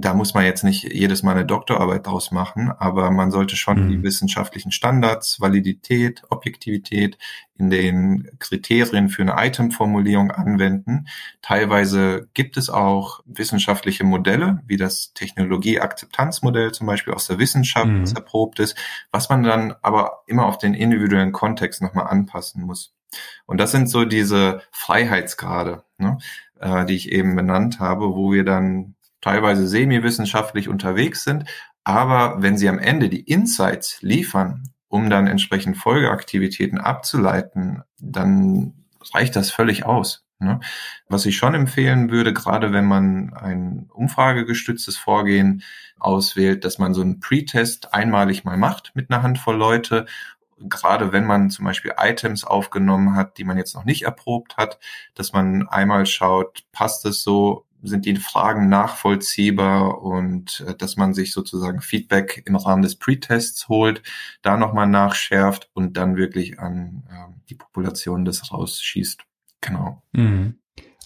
da 0.01 0.15
muss 0.15 0.35
man 0.35 0.45
jetzt 0.45 0.65
nicht 0.65 0.93
jedes 0.93 1.23
Mal 1.23 1.33
eine 1.33 1.47
Doktorarbeit 1.47 2.07
draus 2.07 2.31
machen, 2.31 2.71
aber 2.71 3.11
man 3.11 3.31
sollte 3.31 3.57
schon 3.57 3.85
mhm. 3.85 3.89
die 3.89 4.03
wissenschaftlichen 4.03 4.73
Standards, 4.73 5.41
Validität, 5.41 6.23
Objektivität 6.31 7.19
in 7.57 7.71
den 7.71 8.29
Kriterien 8.39 9.09
für 9.09 9.23
eine 9.23 9.35
Item-Formulierung 9.37 10.31
anwenden. 10.31 11.07
Teilweise 11.43 12.29
gibt 12.35 12.57
es 12.57 12.71
auch 12.71 13.21
wissenschaftliche 13.27 14.05
Modelle, 14.05 14.63
wie 14.67 14.77
das 14.77 15.13
Technologie-Akzeptanzmodell 15.15 16.73
zum 16.73 16.87
Beispiel 16.87 17.15
aus 17.15 17.27
der 17.27 17.39
Wissenschaft, 17.39 17.87
mhm. 17.87 18.01
das 18.01 18.13
erprobt 18.13 18.59
ist, 18.61 18.77
was 19.11 19.29
man 19.29 19.43
dann 19.43 19.75
aber 19.83 20.23
immer 20.27 20.47
auf 20.47 20.59
den 20.59 20.75
individuellen 20.75 21.33
Kontext 21.33 21.83
nochmal 21.83 22.09
anpassen 22.09 22.63
muss. 22.63 22.95
Und 23.47 23.59
das 23.59 23.73
sind 23.73 23.89
so 23.89 24.05
diese 24.05 24.63
Freiheitsgrade, 24.71 25.85
ne, 25.97 26.19
äh, 26.61 26.85
die 26.85 26.95
ich 26.95 27.11
eben 27.11 27.35
benannt 27.37 27.81
habe, 27.81 28.15
wo 28.15 28.33
wir 28.33 28.45
dann 28.45 28.95
teilweise 29.21 29.67
semi-wissenschaftlich 29.67 30.69
unterwegs 30.69 31.25
sind. 31.25 31.45
Aber 31.85 32.43
wenn 32.43 32.57
sie 32.59 32.69
am 32.69 32.79
Ende 32.79 33.09
die 33.09 33.23
Insights 33.23 34.01
liefern, 34.03 34.65
um 34.89 35.11
dann 35.11 35.27
entsprechend 35.27 35.77
Folgeaktivitäten 35.77 36.79
abzuleiten, 36.79 37.83
dann 38.01 38.85
reicht 39.13 39.37
das 39.37 39.51
völlig 39.51 39.85
aus. 39.85 40.25
Ne? 40.41 40.61
Was 41.09 41.27
ich 41.27 41.37
schon 41.37 41.55
empfehlen 41.55 42.11
würde, 42.11 42.33
gerade 42.33 42.73
wenn 42.73 42.85
man 42.85 43.35
ein 43.35 43.89
umfragegestütztes 43.93 44.97
Vorgehen 44.97 45.63
auswählt, 45.99 46.65
dass 46.65 46.79
man 46.79 46.95
so 46.95 47.01
einen 47.01 47.21
Pre-Test 47.21 47.93
einmalig 47.93 48.45
mal 48.45 48.57
macht 48.57 48.93
mit 48.95 49.11
einer 49.11 49.23
Handvoll 49.23 49.57
Leute 49.57 50.07
gerade 50.61 51.13
wenn 51.13 51.25
man 51.25 51.51
zum 51.51 51.65
Beispiel 51.65 51.93
Items 51.99 52.45
aufgenommen 52.45 53.15
hat, 53.15 53.39
die 53.39 53.45
man 53.45 53.59
jetzt 53.59 53.75
noch 53.75 53.85
nicht 53.85 54.03
erprobt 54.03 54.57
hat, 54.57 54.79
dass 55.15 55.33
man 55.33 55.69
einmal 55.69 56.07
schaut, 56.07 56.65
passt 56.73 57.05
es 57.07 57.23
so 57.23 57.65
sind 57.83 58.07
die 58.07 58.17
Fragen 58.17 58.69
nachvollziehbar 58.69 60.03
und 60.03 60.65
äh, 60.67 60.75
dass 60.75 60.97
man 60.97 61.15
sich 61.15 61.33
sozusagen 61.33 61.81
Feedback 61.81 62.43
im 62.47 62.57
Rahmen 62.57 62.83
des 62.83 62.97
Pre-Tests 62.97 63.69
holt, 63.69 64.03
da 64.43 64.57
nochmal 64.57 64.89
nachschärft 64.89 65.71
und 65.75 65.97
dann 65.97 66.17
wirklich 66.17 66.59
an 66.59 67.05
äh, 67.09 67.33
die 67.49 67.55
Population 67.55 68.25
das 68.25 68.53
rausschießt. 68.53 69.23
Genau. 69.61 70.03
Mhm. 70.13 70.59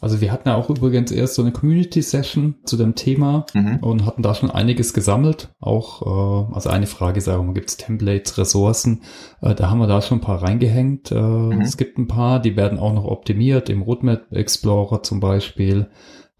Also 0.02 0.20
wir 0.20 0.32
hatten 0.32 0.48
ja 0.48 0.56
auch 0.56 0.68
übrigens 0.68 1.12
erst 1.12 1.36
so 1.36 1.42
eine 1.42 1.52
Community-Session 1.52 2.56
zu 2.64 2.76
dem 2.76 2.96
Thema 2.96 3.46
mhm. 3.54 3.76
und 3.76 4.04
hatten 4.04 4.22
da 4.22 4.34
schon 4.34 4.50
einiges 4.50 4.94
gesammelt. 4.94 5.50
Auch, 5.60 6.02
äh, 6.50 6.54
also 6.54 6.70
eine 6.70 6.88
Frage 6.88 7.18
ist 7.18 7.28
auch, 7.28 7.54
gibt 7.54 7.70
es 7.70 7.76
Templates, 7.76 8.36
Ressourcen? 8.36 9.02
Äh, 9.40 9.54
da 9.54 9.70
haben 9.70 9.78
wir 9.78 9.86
da 9.86 10.02
schon 10.02 10.18
ein 10.18 10.22
paar 10.22 10.42
reingehängt. 10.42 11.12
Äh, 11.12 11.20
mhm. 11.20 11.60
Es 11.60 11.76
gibt 11.76 11.98
ein 11.98 12.08
paar, 12.08 12.40
die 12.40 12.56
werden 12.56 12.80
auch 12.80 12.92
noch 12.92 13.04
optimiert, 13.04 13.70
im 13.70 13.82
Roadmap 13.82 14.32
Explorer 14.32 15.04
zum 15.04 15.20
Beispiel. 15.20 15.88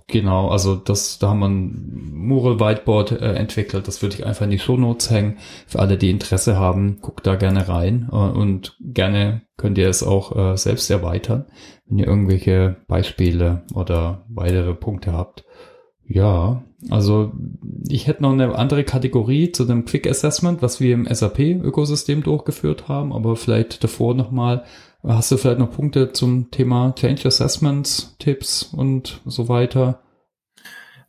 Genau, 0.08 0.48
also 0.48 0.74
das, 0.76 1.18
da 1.18 1.30
haben 1.30 1.40
wir 1.40 1.48
ein 1.48 2.12
Mural 2.14 2.60
Whiteboard 2.60 3.12
äh, 3.12 3.34
entwickelt. 3.34 3.88
Das 3.88 4.02
würde 4.02 4.16
ich 4.16 4.26
einfach 4.26 4.44
in 4.44 4.50
die 4.50 4.58
Show 4.58 4.76
Notes 4.76 5.10
hängen. 5.10 5.38
Für 5.66 5.78
alle, 5.80 5.96
die 5.96 6.10
Interesse 6.10 6.58
haben, 6.58 6.98
guckt 7.00 7.26
da 7.26 7.36
gerne 7.36 7.68
rein 7.68 8.08
äh, 8.10 8.16
und 8.16 8.76
gerne 8.80 9.42
könnt 9.56 9.78
ihr 9.78 9.88
es 9.88 10.02
auch 10.02 10.36
äh, 10.36 10.56
selbst 10.56 10.90
erweitern, 10.90 11.46
wenn 11.86 11.98
ihr 11.98 12.06
irgendwelche 12.06 12.76
Beispiele 12.88 13.62
oder 13.74 14.24
weitere 14.28 14.74
Punkte 14.74 15.12
habt. 15.12 15.44
Ja, 16.04 16.62
also 16.90 17.32
ich 17.88 18.06
hätte 18.06 18.22
noch 18.22 18.32
eine 18.32 18.54
andere 18.56 18.84
Kategorie 18.84 19.52
zu 19.52 19.64
dem 19.64 19.84
Quick 19.84 20.06
Assessment, 20.08 20.62
was 20.62 20.80
wir 20.80 20.94
im 20.94 21.06
SAP-Ökosystem 21.06 22.22
durchgeführt 22.22 22.88
haben, 22.88 23.12
aber 23.12 23.36
vielleicht 23.36 23.84
davor 23.84 24.14
nochmal 24.14 24.64
Hast 25.04 25.32
du 25.32 25.36
vielleicht 25.36 25.58
noch 25.58 25.72
Punkte 25.72 26.12
zum 26.12 26.50
Thema 26.50 26.94
Change 26.94 27.26
Assessments, 27.26 28.14
Tipps 28.18 28.62
und 28.62 29.20
so 29.24 29.48
weiter? 29.48 30.00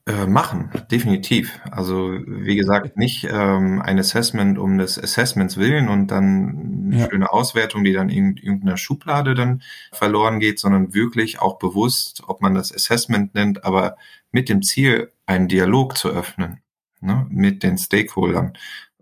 Äh, 0.05 0.25
machen, 0.25 0.69
definitiv. 0.91 1.61
Also 1.71 2.11
wie 2.25 2.57
gesagt, 2.57 2.97
nicht 2.97 3.25
ähm, 3.31 3.81
ein 3.81 3.99
Assessment 3.99 4.57
um 4.57 4.77
des 4.77 5.01
Assessments 5.01 5.57
willen 5.57 5.87
und 5.87 6.07
dann 6.07 6.87
eine 6.87 6.99
ja. 6.99 7.09
schöne 7.09 7.31
Auswertung, 7.31 7.85
die 7.85 7.93
dann 7.93 8.09
in 8.09 8.35
irgendeiner 8.35 8.77
Schublade 8.77 9.33
dann 9.33 9.61
verloren 9.93 10.39
geht, 10.39 10.59
sondern 10.59 10.93
wirklich 10.93 11.39
auch 11.39 11.57
bewusst, 11.57 12.23
ob 12.27 12.41
man 12.41 12.53
das 12.53 12.73
Assessment 12.73 13.33
nennt, 13.33 13.63
aber 13.63 13.95
mit 14.31 14.49
dem 14.49 14.61
Ziel, 14.61 15.11
einen 15.25 15.47
Dialog 15.47 15.97
zu 15.97 16.09
öffnen 16.09 16.59
ne, 16.99 17.25
mit 17.29 17.63
den 17.63 17.77
Stakeholdern. 17.77 18.53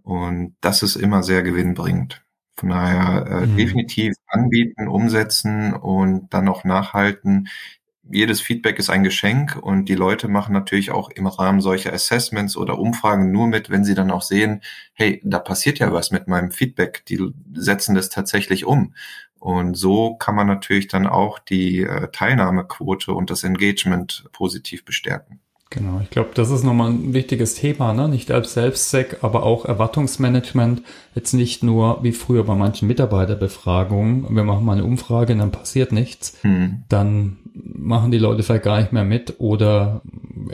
Und 0.03 0.55
das 0.61 0.83
ist 0.83 0.97
immer 0.97 1.23
sehr 1.23 1.41
gewinnbringend. 1.41 2.21
Von 2.57 2.69
daher 2.69 3.25
äh, 3.27 3.45
mhm. 3.47 3.57
definitiv 3.57 4.13
anbieten, 4.27 4.87
umsetzen 4.87 5.73
und 5.73 6.33
dann 6.33 6.47
auch 6.47 6.63
nachhalten. 6.63 7.47
jedes 8.09 8.41
Feedback 8.41 8.77
ist 8.77 8.89
ein 8.89 9.03
Geschenk 9.03 9.57
und 9.61 9.85
die 9.85 9.95
Leute 9.95 10.27
machen 10.27 10.53
natürlich 10.53 10.91
auch 10.91 11.09
im 11.09 11.27
Rahmen 11.27 11.61
solcher 11.61 11.93
Assessments 11.93 12.57
oder 12.57 12.77
Umfragen 12.77 13.31
nur 13.31 13.47
mit, 13.47 13.69
wenn 13.69 13.85
sie 13.85 13.95
dann 13.95 14.11
auch 14.11 14.21
sehen, 14.21 14.61
hey, 14.93 15.21
da 15.23 15.39
passiert 15.39 15.79
ja 15.79 15.93
was 15.93 16.11
mit 16.11 16.27
meinem 16.27 16.51
Feedback, 16.51 17.05
die 17.05 17.33
setzen 17.53 17.95
das 17.95 18.09
tatsächlich 18.09 18.65
um. 18.65 18.93
Und 19.39 19.75
so 19.75 20.15
kann 20.17 20.35
man 20.35 20.47
natürlich 20.47 20.87
dann 20.87 21.07
auch 21.07 21.39
die 21.39 21.79
äh, 21.81 22.09
Teilnahmequote 22.11 23.13
und 23.13 23.31
das 23.31 23.43
Engagement 23.43 24.29
positiv 24.33 24.85
bestärken. 24.85 25.39
Genau, 25.71 26.01
ich 26.03 26.09
glaube, 26.09 26.31
das 26.33 26.51
ist 26.51 26.65
nochmal 26.65 26.91
ein 26.91 27.13
wichtiges 27.13 27.55
Thema, 27.55 27.93
ne? 27.93 28.09
Nicht 28.09 28.29
als 28.29 28.53
Selbstzweck, 28.53 29.19
aber 29.21 29.43
auch 29.43 29.63
Erwartungsmanagement. 29.63 30.81
Jetzt 31.15 31.33
nicht 31.33 31.63
nur 31.63 32.03
wie 32.03 32.11
früher 32.11 32.43
bei 32.43 32.55
manchen 32.55 32.89
Mitarbeiterbefragungen, 32.89 34.35
wir 34.35 34.43
machen 34.43 34.65
mal 34.65 34.73
eine 34.73 34.83
Umfrage 34.83 35.31
und 35.31 35.39
dann 35.39 35.51
passiert 35.51 35.93
nichts. 35.93 36.37
Hm. 36.41 36.83
Dann 36.89 37.37
machen 37.53 38.11
die 38.11 38.17
Leute 38.17 38.43
vielleicht 38.43 38.65
gar 38.65 38.81
nicht 38.81 38.91
mehr 38.91 39.05
mit 39.05 39.35
oder 39.39 40.01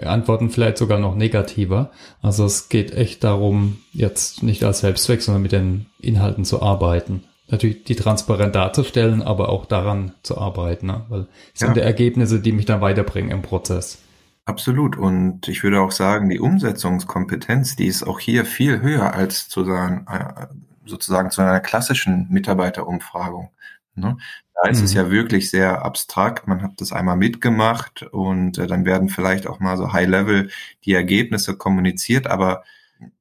antworten 0.04 0.52
vielleicht 0.52 0.78
sogar 0.78 1.00
noch 1.00 1.16
negativer. 1.16 1.90
Also 2.22 2.46
es 2.46 2.70
geht 2.70 2.94
echt 2.94 3.24
darum, 3.24 3.78
jetzt 3.94 4.44
nicht 4.44 4.64
als 4.64 4.80
Selbstzweck, 4.82 5.24
sondern 5.24 5.42
mit 5.42 5.52
den 5.52 5.88
Inhalten 6.00 6.46
zu 6.46 6.62
arbeiten. 6.62 7.24
Natürlich 7.50 7.86
die 7.86 7.96
transparent 7.96 8.54
darzustellen, 8.54 9.24
aber 9.24 9.50
auch 9.50 9.66
daran 9.66 10.12
zu 10.22 10.38
arbeiten, 10.38 10.88
ne? 10.88 11.06
weil 11.10 11.28
es 11.56 11.62
ja. 11.62 11.68
sind 11.68 11.78
die 11.78 11.82
Ergebnisse, 11.82 12.40
die 12.40 12.52
mich 12.52 12.66
dann 12.66 12.82
weiterbringen 12.82 13.32
im 13.32 13.42
Prozess. 13.42 13.98
Absolut. 14.48 14.96
Und 14.96 15.50
ich 15.50 15.62
würde 15.62 15.82
auch 15.82 15.92
sagen, 15.92 16.30
die 16.30 16.40
Umsetzungskompetenz, 16.40 17.76
die 17.76 17.86
ist 17.86 18.04
auch 18.04 18.18
hier 18.18 18.46
viel 18.46 18.82
höher 18.82 19.14
als 19.14 19.50
zu 19.50 19.66
sagen, 19.66 20.06
äh, 20.10 20.48
sozusagen 20.86 21.32
zu 21.32 21.42
einer 21.42 21.60
klassischen 21.60 22.28
Mitarbeiterumfragung. 22.30 23.52
Ne? 23.96 24.18
Da 24.56 24.70
ist 24.70 24.80
mhm. 24.80 24.86
es 24.86 24.94
ja 24.94 25.12
wirklich 25.12 25.50
sehr 25.50 25.84
abstrakt. 25.84 26.48
Man 26.48 26.62
hat 26.62 26.80
das 26.80 26.94
einmal 26.94 27.18
mitgemacht 27.18 28.04
und 28.04 28.58
äh, 28.58 28.68
dann 28.68 28.86
werden 28.86 29.10
vielleicht 29.10 29.48
auch 29.48 29.60
mal 29.60 29.76
so 29.76 29.92
High-Level 29.92 30.50
die 30.86 30.94
Ergebnisse 30.94 31.58
kommuniziert, 31.58 32.28
aber 32.28 32.64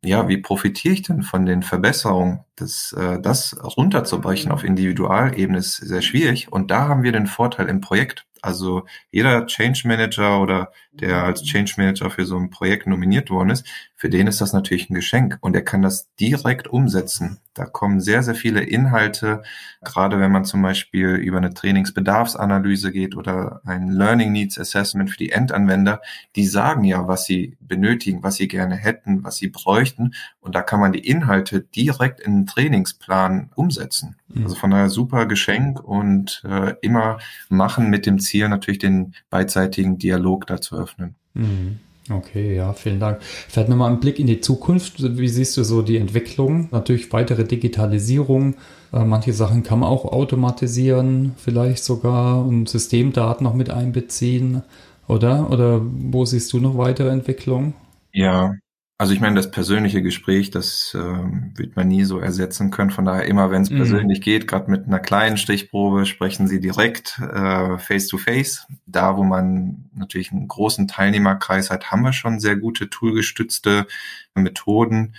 ja, 0.05 0.29
wie 0.29 0.39
profitiere 0.39 0.95
ich 0.95 1.03
denn 1.03 1.23
von 1.23 1.45
den 1.45 1.65
Verbesserungen? 1.65 2.45
Das, 2.55 2.93
äh, 2.93 3.21
das 3.21 3.57
runterzubrechen 3.77 4.53
auf 4.53 4.63
Individualebene 4.63 5.59
ist 5.59 5.75
sehr 5.75 6.03
schwierig. 6.03 6.53
Und 6.53 6.71
da 6.71 6.87
haben 6.87 7.03
wir 7.03 7.11
den 7.11 7.27
Vorteil 7.27 7.69
im 7.69 7.81
Projekt. 7.81 8.27
Also 8.47 8.87
jeder 9.11 9.45
Change 9.47 9.83
Manager 9.89 10.41
oder 10.41 10.71
der 10.93 11.25
als 11.25 11.43
Change 11.43 11.75
Manager 11.79 12.11
für 12.11 12.25
so 12.25 12.39
ein 12.39 12.49
Projekt 12.49 12.87
nominiert 12.87 13.29
worden 13.29 13.51
ist, 13.51 13.67
für 13.99 14.11
den 14.11 14.27
ist 14.27 14.43
das 14.43 14.53
natürlich 14.53 14.91
ein 14.91 14.95
Geschenk 14.95 15.39
und 15.41 15.57
er 15.57 15.63
kann 15.63 15.81
das 15.81 16.15
direkt 16.17 16.69
umsetzen. 16.69 17.39
Da 17.55 17.65
kommen 17.65 18.01
sehr, 18.01 18.23
sehr 18.23 18.35
viele 18.35 18.61
Inhalte, 18.61 19.43
gerade 19.83 20.21
wenn 20.21 20.31
man 20.31 20.45
zum 20.45 20.61
Beispiel 20.61 21.15
über 21.15 21.39
eine 21.39 21.55
Trainingsbedarfsanalyse 21.55 22.93
geht 22.93 23.17
oder 23.17 23.63
ein 23.65 23.89
Learning 23.89 24.33
Needs 24.33 24.59
Assessment 24.59 25.11
für 25.11 25.17
die 25.17 25.31
Endanwender, 25.31 26.03
die 26.37 26.47
sagen 26.47 26.85
ja, 26.85 27.09
was 27.09 27.25
sie 27.25 27.57
benötigen, 27.59 28.23
was 28.23 28.37
sie 28.37 28.49
gerne 28.49 28.77
hätten, 28.77 29.25
was 29.25 29.37
sie 29.37 29.49
bräuchten 29.49 30.13
und 30.41 30.55
da 30.55 30.61
kann 30.61 30.79
man 30.81 30.93
die 30.93 31.09
Inhalte 31.09 31.63
direkt 31.63 32.21
in 32.21 32.41
den 32.41 32.47
Trainingsplan 32.47 33.51
umsetzen. 33.55 34.17
Mhm. 34.29 34.43
Also 34.43 34.57
von 34.57 34.71
daher 34.71 34.91
super 34.91 35.25
Geschenk 35.25 35.83
und 35.83 36.43
äh, 36.47 36.75
immer 36.83 37.19
machen 37.49 37.89
mit 37.89 38.05
dem 38.05 38.19
Ziel 38.19 38.51
natürlich 38.51 38.79
den 38.79 39.15
beidseitigen 39.31 39.97
Dialog 39.97 40.47
dazu 40.47 40.77
öffnen. 40.77 41.15
Mhm. 41.33 41.81
Okay, 42.09 42.55
ja, 42.55 42.73
vielen 42.73 43.01
Dank. 43.01 43.21
Vielleicht 43.23 43.69
nochmal 43.69 43.91
ein 43.91 44.01
Blick 44.01 44.21
in 44.21 44.29
die 44.29 44.41
Zukunft. 44.41 45.19
Wie 45.19 45.29
siehst 45.29 45.57
du 45.57 45.65
so 45.65 45.83
die 45.83 45.97
Entwicklung? 45.97 46.69
Natürlich 46.71 47.13
weitere 47.13 47.45
Digitalisierung. 47.45 48.55
Äh, 48.93 49.05
manche 49.05 49.33
Sachen 49.33 49.65
kann 49.65 49.81
man 49.81 49.89
auch 49.89 50.05
automatisieren, 50.05 51.35
vielleicht 51.37 51.83
sogar 51.83 52.47
und 52.47 52.69
Systemdaten 52.69 53.45
noch 53.45 53.55
mit 53.55 53.71
einbeziehen, 53.71 54.63
oder? 55.09 55.51
Oder 55.51 55.81
wo 55.83 56.25
siehst 56.25 56.53
du 56.53 56.61
noch 56.61 56.79
weitere 56.79 57.09
Entwicklung? 57.11 57.75
Ja, 58.13 58.55
also 58.99 59.13
ich 59.13 59.21
meine, 59.21 59.35
das 59.35 59.51
persönliche 59.51 60.01
Gespräch, 60.01 60.51
das 60.51 60.95
äh, 60.95 60.99
wird 60.99 61.77
man 61.77 61.87
nie 61.89 62.05
so 62.05 62.19
ersetzen 62.19 62.71
können. 62.71 62.91
Von 62.91 63.05
daher 63.05 63.27
immer, 63.27 63.51
wenn 63.51 63.61
es 63.61 63.71
mhm. 63.71 63.77
persönlich 63.77 64.23
geht, 64.23 64.49
gerade 64.49 64.71
mit 64.71 64.87
einer 64.87 65.01
kleinen 65.01 65.37
Stichprobe, 65.37 66.07
sprechen 66.07 66.49
Sie 66.49 66.61
direkt 66.61 67.19
äh, 67.19 67.77
face 67.77 68.09
to 68.09 68.17
face. 68.17 68.67
Da, 68.87 69.19
wo 69.19 69.23
man 69.23 69.91
natürlich 69.95 70.33
einen 70.33 70.49
großen 70.49 70.89
Teilnehmerkreis 70.89 71.71
hat, 71.71 71.91
haben 71.91 72.03
wir 72.05 72.15
schon 72.15 72.41
sehr 72.41 72.57
gute 72.57 72.89
toolgestützte 72.89 73.87
Methoden. 74.35 75.15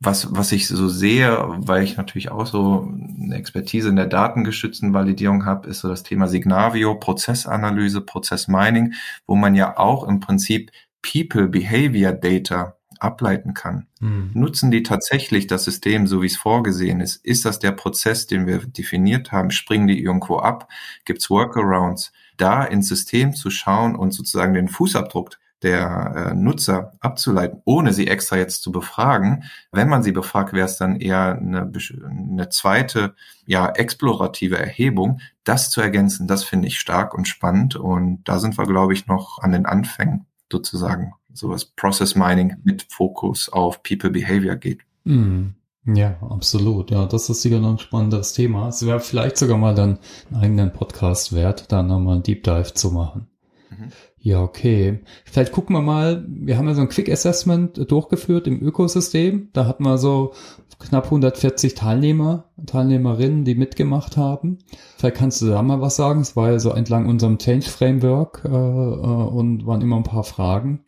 Was, 0.00 0.34
was 0.34 0.50
ich 0.50 0.66
so 0.66 0.88
sehe, 0.88 1.38
weil 1.58 1.84
ich 1.84 1.96
natürlich 1.96 2.32
auch 2.32 2.46
so 2.46 2.92
eine 3.20 3.36
Expertise 3.36 3.88
in 3.88 3.94
der 3.94 4.06
datengestützten 4.06 4.94
Validierung 4.94 5.44
habe, 5.44 5.68
ist 5.68 5.78
so 5.78 5.88
das 5.88 6.02
Thema 6.02 6.26
Signavio, 6.26 6.96
Prozessanalyse, 6.96 8.00
Prozessmining, 8.00 8.94
wo 9.28 9.36
man 9.36 9.54
ja 9.54 9.78
auch 9.78 10.08
im 10.08 10.18
Prinzip 10.18 10.72
People 11.02 11.46
Behavior 11.46 12.10
Data 12.10 12.74
ableiten 13.02 13.54
kann. 13.54 13.86
Mhm. 14.00 14.30
Nutzen 14.34 14.70
die 14.70 14.82
tatsächlich 14.82 15.46
das 15.46 15.64
System, 15.64 16.06
so 16.06 16.22
wie 16.22 16.26
es 16.26 16.36
vorgesehen 16.36 17.00
ist? 17.00 17.16
Ist 17.24 17.44
das 17.44 17.58
der 17.58 17.72
Prozess, 17.72 18.26
den 18.26 18.46
wir 18.46 18.58
definiert 18.58 19.32
haben? 19.32 19.50
Springen 19.50 19.86
die 19.86 20.02
irgendwo 20.02 20.38
ab? 20.38 20.68
Gibt 21.04 21.20
es 21.20 21.30
Workarounds? 21.30 22.12
Da 22.36 22.64
ins 22.64 22.88
System 22.88 23.34
zu 23.34 23.50
schauen 23.50 23.94
und 23.94 24.12
sozusagen 24.12 24.54
den 24.54 24.68
Fußabdruck 24.68 25.30
der 25.62 26.30
äh, 26.30 26.34
Nutzer 26.34 26.92
abzuleiten, 27.00 27.62
ohne 27.64 27.92
sie 27.92 28.08
extra 28.08 28.36
jetzt 28.36 28.62
zu 28.62 28.72
befragen. 28.72 29.44
Wenn 29.70 29.88
man 29.88 30.02
sie 30.02 30.12
befragt, 30.12 30.52
wäre 30.52 30.66
es 30.66 30.76
dann 30.76 30.96
eher 30.96 31.38
eine, 31.38 31.70
eine 32.04 32.48
zweite, 32.48 33.14
ja, 33.46 33.68
explorative 33.68 34.58
Erhebung. 34.58 35.20
Das 35.44 35.70
zu 35.70 35.80
ergänzen, 35.80 36.26
das 36.26 36.44
finde 36.44 36.68
ich 36.68 36.78
stark 36.78 37.14
und 37.14 37.28
spannend. 37.28 37.76
Und 37.76 38.24
da 38.24 38.38
sind 38.38 38.58
wir, 38.58 38.66
glaube 38.66 38.92
ich, 38.92 39.06
noch 39.06 39.38
an 39.38 39.52
den 39.52 39.66
Anfängen 39.66 40.26
sozusagen 40.50 41.14
sowas 41.34 41.64
Process 41.64 42.14
Mining 42.14 42.56
mit 42.64 42.86
Fokus 42.90 43.48
auf 43.48 43.82
People 43.82 44.10
Behavior 44.10 44.56
geht. 44.56 44.80
Mhm. 45.04 45.54
Ja, 45.84 46.16
absolut. 46.20 46.90
Ja, 46.90 47.06
das 47.06 47.28
ist 47.28 47.42
sicher 47.42 47.58
noch 47.58 47.70
ein 47.72 47.78
spannendes 47.78 48.34
Thema. 48.34 48.68
Es 48.68 48.86
wäre 48.86 49.00
vielleicht 49.00 49.36
sogar 49.36 49.58
mal 49.58 49.74
dann 49.74 49.98
einen 50.30 50.42
eigenen 50.42 50.72
Podcast 50.72 51.32
wert, 51.32 51.72
da 51.72 51.82
nochmal 51.82 52.16
ein 52.16 52.22
Deep 52.22 52.44
Dive 52.44 52.72
zu 52.74 52.92
machen. 52.92 53.26
Mhm. 53.70 53.88
Ja, 54.18 54.40
okay. 54.40 55.00
Vielleicht 55.24 55.50
gucken 55.50 55.74
wir 55.74 55.82
mal, 55.82 56.24
wir 56.28 56.56
haben 56.56 56.68
ja 56.68 56.74
so 56.74 56.82
ein 56.82 56.88
Quick 56.88 57.10
Assessment 57.10 57.90
durchgeführt 57.90 58.46
im 58.46 58.62
Ökosystem. 58.62 59.48
Da 59.52 59.66
hatten 59.66 59.82
wir 59.82 59.98
so 59.98 60.34
knapp 60.78 61.06
140 61.06 61.74
Teilnehmer, 61.74 62.44
Teilnehmerinnen, 62.64 63.44
die 63.44 63.56
mitgemacht 63.56 64.16
haben. 64.16 64.58
Vielleicht 64.96 65.16
kannst 65.16 65.42
du 65.42 65.46
da 65.46 65.60
mal 65.62 65.80
was 65.80 65.96
sagen. 65.96 66.20
Es 66.20 66.36
war 66.36 66.52
ja 66.52 66.60
so 66.60 66.70
entlang 66.70 67.06
unserem 67.06 67.38
Change 67.38 67.68
Framework 67.68 68.42
äh, 68.44 68.48
äh, 68.48 68.50
und 68.50 69.66
waren 69.66 69.80
immer 69.80 69.96
ein 69.96 70.04
paar 70.04 70.24
Fragen. 70.24 70.84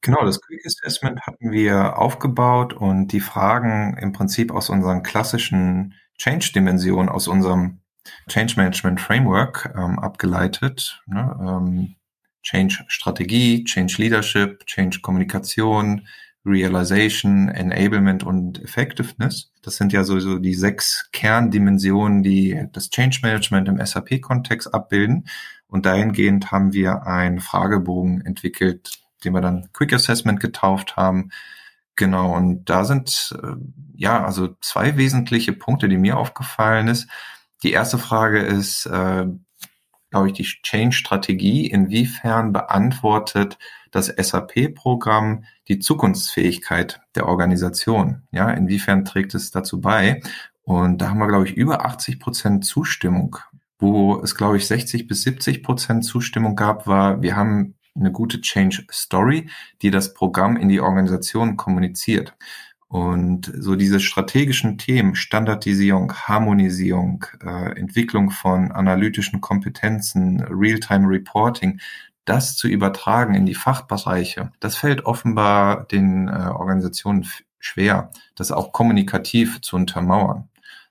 Genau, 0.00 0.24
das 0.24 0.40
Quick 0.40 0.64
Assessment 0.64 1.20
hatten 1.22 1.50
wir 1.50 1.98
aufgebaut 1.98 2.74
und 2.74 3.08
die 3.08 3.20
Fragen 3.20 3.96
im 3.98 4.12
Prinzip 4.12 4.52
aus 4.52 4.70
unseren 4.70 5.02
klassischen 5.02 5.94
Change-Dimensionen, 6.18 7.08
aus 7.08 7.28
unserem 7.28 7.80
Change 8.28 8.54
Management 8.56 9.00
Framework 9.00 9.72
ähm, 9.76 9.98
abgeleitet. 9.98 11.02
Ne? 11.06 11.36
Ähm, 11.40 11.96
Change 12.42 12.84
Strategie, 12.86 13.64
Change 13.64 13.96
Leadership, 13.98 14.64
Change 14.66 15.00
Kommunikation, 15.00 16.06
Realization, 16.44 17.48
Enablement 17.48 18.22
und 18.22 18.62
Effectiveness. 18.62 19.50
Das 19.62 19.76
sind 19.76 19.92
ja 19.92 20.04
sowieso 20.04 20.38
die 20.38 20.54
sechs 20.54 21.08
Kerndimensionen, 21.10 22.22
die 22.22 22.68
das 22.72 22.90
Change 22.90 23.18
Management 23.22 23.68
im 23.68 23.84
SAP-Kontext 23.84 24.72
abbilden. 24.72 25.26
Und 25.66 25.86
dahingehend 25.86 26.52
haben 26.52 26.72
wir 26.72 27.04
einen 27.06 27.40
Fragebogen 27.40 28.24
entwickelt, 28.24 28.92
den 29.26 29.34
wir 29.34 29.40
dann 29.40 29.68
Quick 29.72 29.92
Assessment 29.92 30.40
getauft 30.40 30.96
haben. 30.96 31.30
Genau, 31.96 32.34
und 32.34 32.66
da 32.68 32.84
sind 32.84 33.34
äh, 33.42 33.56
ja 33.94 34.24
also 34.24 34.54
zwei 34.60 34.96
wesentliche 34.96 35.52
Punkte, 35.52 35.88
die 35.88 35.98
mir 35.98 36.18
aufgefallen 36.18 36.88
ist. 36.88 37.08
Die 37.62 37.72
erste 37.72 37.98
Frage 37.98 38.40
ist, 38.40 38.86
äh, 38.86 39.26
glaube 40.10 40.28
ich, 40.28 40.34
die 40.34 40.44
Change-Strategie. 40.44 41.66
Inwiefern 41.66 42.52
beantwortet 42.52 43.58
das 43.90 44.06
SAP-Programm 44.06 45.44
die 45.68 45.78
Zukunftsfähigkeit 45.78 47.00
der 47.14 47.26
Organisation? 47.26 48.22
Ja, 48.30 48.50
inwiefern 48.50 49.04
trägt 49.04 49.34
es 49.34 49.50
dazu 49.50 49.80
bei? 49.80 50.20
Und 50.62 50.98
da 50.98 51.10
haben 51.10 51.18
wir, 51.18 51.28
glaube 51.28 51.46
ich, 51.46 51.54
über 51.54 51.86
80 51.86 52.20
Prozent 52.20 52.64
Zustimmung. 52.64 53.38
Wo 53.78 54.20
es, 54.20 54.34
glaube 54.34 54.56
ich, 54.58 54.66
60 54.66 55.06
bis 55.06 55.22
70 55.22 55.62
Prozent 55.62 56.04
Zustimmung 56.04 56.56
gab, 56.56 56.86
war, 56.86 57.22
wir 57.22 57.36
haben 57.36 57.75
eine 57.98 58.12
gute 58.12 58.40
Change 58.40 58.84
Story, 58.90 59.48
die 59.82 59.90
das 59.90 60.14
Programm 60.14 60.56
in 60.56 60.68
die 60.68 60.80
Organisation 60.80 61.56
kommuniziert. 61.56 62.34
Und 62.88 63.52
so 63.58 63.74
diese 63.74 63.98
strategischen 63.98 64.78
Themen, 64.78 65.16
Standardisierung, 65.16 66.12
Harmonisierung, 66.12 67.24
äh, 67.44 67.78
Entwicklung 67.78 68.30
von 68.30 68.70
analytischen 68.70 69.40
Kompetenzen, 69.40 70.40
Real-Time 70.42 71.08
Reporting, 71.08 71.80
das 72.24 72.56
zu 72.56 72.68
übertragen 72.68 73.34
in 73.34 73.46
die 73.46 73.54
Fachbereiche, 73.54 74.52
das 74.60 74.76
fällt 74.76 75.04
offenbar 75.04 75.84
den 75.86 76.28
äh, 76.28 76.32
Organisationen 76.32 77.26
schwer, 77.58 78.10
das 78.36 78.52
auch 78.52 78.72
kommunikativ 78.72 79.60
zu 79.62 79.76
untermauern. 79.76 80.48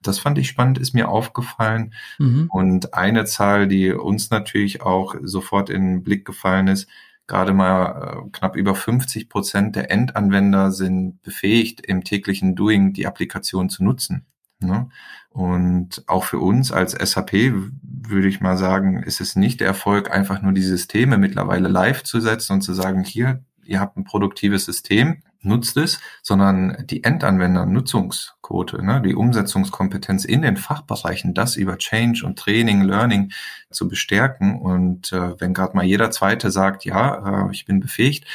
Das 0.07 0.19
fand 0.19 0.37
ich 0.37 0.47
spannend, 0.47 0.77
ist 0.77 0.93
mir 0.93 1.09
aufgefallen. 1.09 1.93
Mhm. 2.17 2.49
Und 2.51 2.93
eine 2.93 3.25
Zahl, 3.25 3.67
die 3.67 3.91
uns 3.91 4.29
natürlich 4.29 4.81
auch 4.81 5.15
sofort 5.21 5.69
in 5.69 5.83
den 5.83 6.03
Blick 6.03 6.25
gefallen 6.25 6.67
ist, 6.67 6.87
gerade 7.27 7.53
mal 7.53 8.25
äh, 8.25 8.29
knapp 8.31 8.55
über 8.55 8.75
50 8.75 9.29
Prozent 9.29 9.75
der 9.75 9.91
Endanwender 9.91 10.71
sind 10.71 11.21
befähigt, 11.23 11.81
im 11.81 12.03
täglichen 12.03 12.55
Doing 12.55 12.93
die 12.93 13.07
Applikation 13.07 13.69
zu 13.69 13.83
nutzen. 13.83 14.25
Ne? 14.59 14.89
Und 15.29 16.03
auch 16.07 16.23
für 16.23 16.39
uns 16.39 16.71
als 16.71 16.91
SAP 16.93 17.33
würde 17.81 18.27
ich 18.27 18.41
mal 18.41 18.57
sagen, 18.57 19.03
ist 19.03 19.19
es 19.19 19.35
nicht 19.35 19.59
der 19.59 19.67
Erfolg, 19.67 20.11
einfach 20.11 20.41
nur 20.41 20.53
die 20.53 20.61
Systeme 20.61 21.17
mittlerweile 21.17 21.67
live 21.67 22.03
zu 22.03 22.21
setzen 22.21 22.53
und 22.53 22.61
zu 22.61 22.73
sagen, 22.73 23.03
hier, 23.03 23.43
ihr 23.65 23.79
habt 23.79 23.97
ein 23.97 24.05
produktives 24.05 24.65
System, 24.65 25.21
nutzt 25.45 25.77
es, 25.77 25.99
sondern 26.21 26.85
die 26.87 27.03
Endanwender-Nutzungsquote, 27.03 28.83
ne, 28.83 29.01
die 29.01 29.15
Umsetzungskompetenz 29.15 30.25
in 30.25 30.41
den 30.41 30.57
Fachbereichen, 30.57 31.33
das 31.33 31.55
über 31.55 31.77
Change 31.77 32.25
und 32.25 32.39
Training, 32.39 32.81
Learning 32.81 33.31
zu 33.71 33.87
bestärken. 33.87 34.59
Und 34.59 35.13
äh, 35.13 35.39
wenn 35.39 35.53
gerade 35.53 35.75
mal 35.75 35.85
jeder 35.85 36.11
Zweite 36.11 36.51
sagt, 36.51 36.85
ja, 36.85 37.47
äh, 37.47 37.51
ich 37.51 37.65
bin 37.65 37.79
befähigt, 37.79 38.25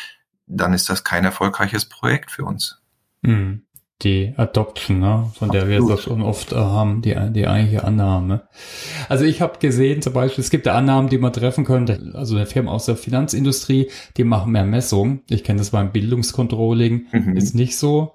dann 0.47 0.73
ist 0.73 0.89
das 0.89 1.05
kein 1.05 1.25
erfolgreiches 1.25 1.85
Projekt 1.85 2.31
für 2.31 2.45
uns. 2.45 2.81
Mhm 3.23 3.63
die 4.03 4.33
Adoption, 4.37 5.01
ne, 5.01 5.31
von 5.35 5.51
der 5.51 5.69
wir 5.69 5.87
das 5.87 6.03
schon 6.03 6.23
oft 6.23 6.53
äh, 6.53 6.57
haben, 6.57 7.03
die, 7.03 7.15
die 7.33 7.47
eigentliche 7.47 7.85
Annahme. 7.85 8.43
Also 9.09 9.25
ich 9.25 9.43
habe 9.43 9.59
gesehen, 9.59 10.03
zum 10.03 10.13
Beispiel, 10.13 10.43
es 10.43 10.51
gibt 10.51 10.69
Annahmen, 10.69 11.11
die 11.11 11.19
man 11.19 11.33
treffen 11.33 11.65
könnte. 11.65 12.13
Also 12.15 12.37
der 12.37 12.47
Firmen 12.47 12.69
aus 12.69 12.87
der 12.87 12.97
Finanzindustrie, 12.97 13.89
die 14.17 14.25
machen 14.25 14.53
mehr 14.53 14.65
Messungen. 14.65 15.21
Ich 15.29 15.45
kenne 15.45 15.59
das 15.59 15.71
beim 15.71 15.93
Bildungscontrolling, 15.93 17.07
mhm. 17.13 17.37
ist 17.37 17.55
nicht 17.55 17.77
so. 17.77 18.15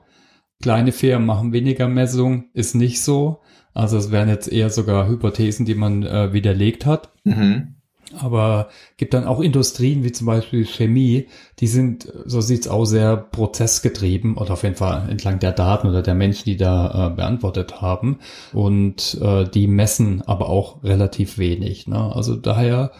Kleine 0.62 0.91
Firmen 0.91 1.28
machen 1.28 1.54
weniger 1.54 1.88
Messungen, 1.88 2.50
ist 2.54 2.76
nicht 2.76 3.02
so. 3.02 3.41
Also 3.74 3.98
es 3.98 4.12
wären 4.12 4.30
jetzt 4.30 4.52
eher 4.52 4.69
sogar 4.69 5.08
Hypothesen, 5.08 5.65
die 5.65 5.76
man 5.76 6.04
äh, 6.04 6.34
widerlegt 6.34 6.86
hat. 6.86 7.12
Mhm. 7.24 7.76
Aber 8.19 8.69
gibt 8.97 9.13
dann 9.13 9.25
auch 9.25 9.39
Industrien 9.39 10.03
wie 10.03 10.11
zum 10.11 10.27
Beispiel 10.27 10.65
Chemie, 10.65 11.27
die 11.59 11.67
sind, 11.67 12.11
so 12.25 12.41
sieht's 12.41 12.67
aus, 12.67 12.89
sehr 12.89 13.17
prozessgetrieben 13.17 14.37
oder 14.37 14.53
auf 14.53 14.63
jeden 14.63 14.75
Fall 14.75 15.09
entlang 15.09 15.39
der 15.39 15.51
Daten 15.51 15.87
oder 15.87 16.01
der 16.01 16.15
Menschen, 16.15 16.45
die 16.45 16.57
da 16.57 17.07
äh, 17.07 17.15
beantwortet 17.15 17.81
haben. 17.81 18.19
Und 18.53 19.19
äh, 19.21 19.45
die 19.45 19.67
messen 19.67 20.21
aber 20.21 20.49
auch 20.49 20.83
relativ 20.83 21.37
wenig. 21.37 21.87
Ne? 21.87 22.15
Also 22.15 22.35
daher, 22.35 22.91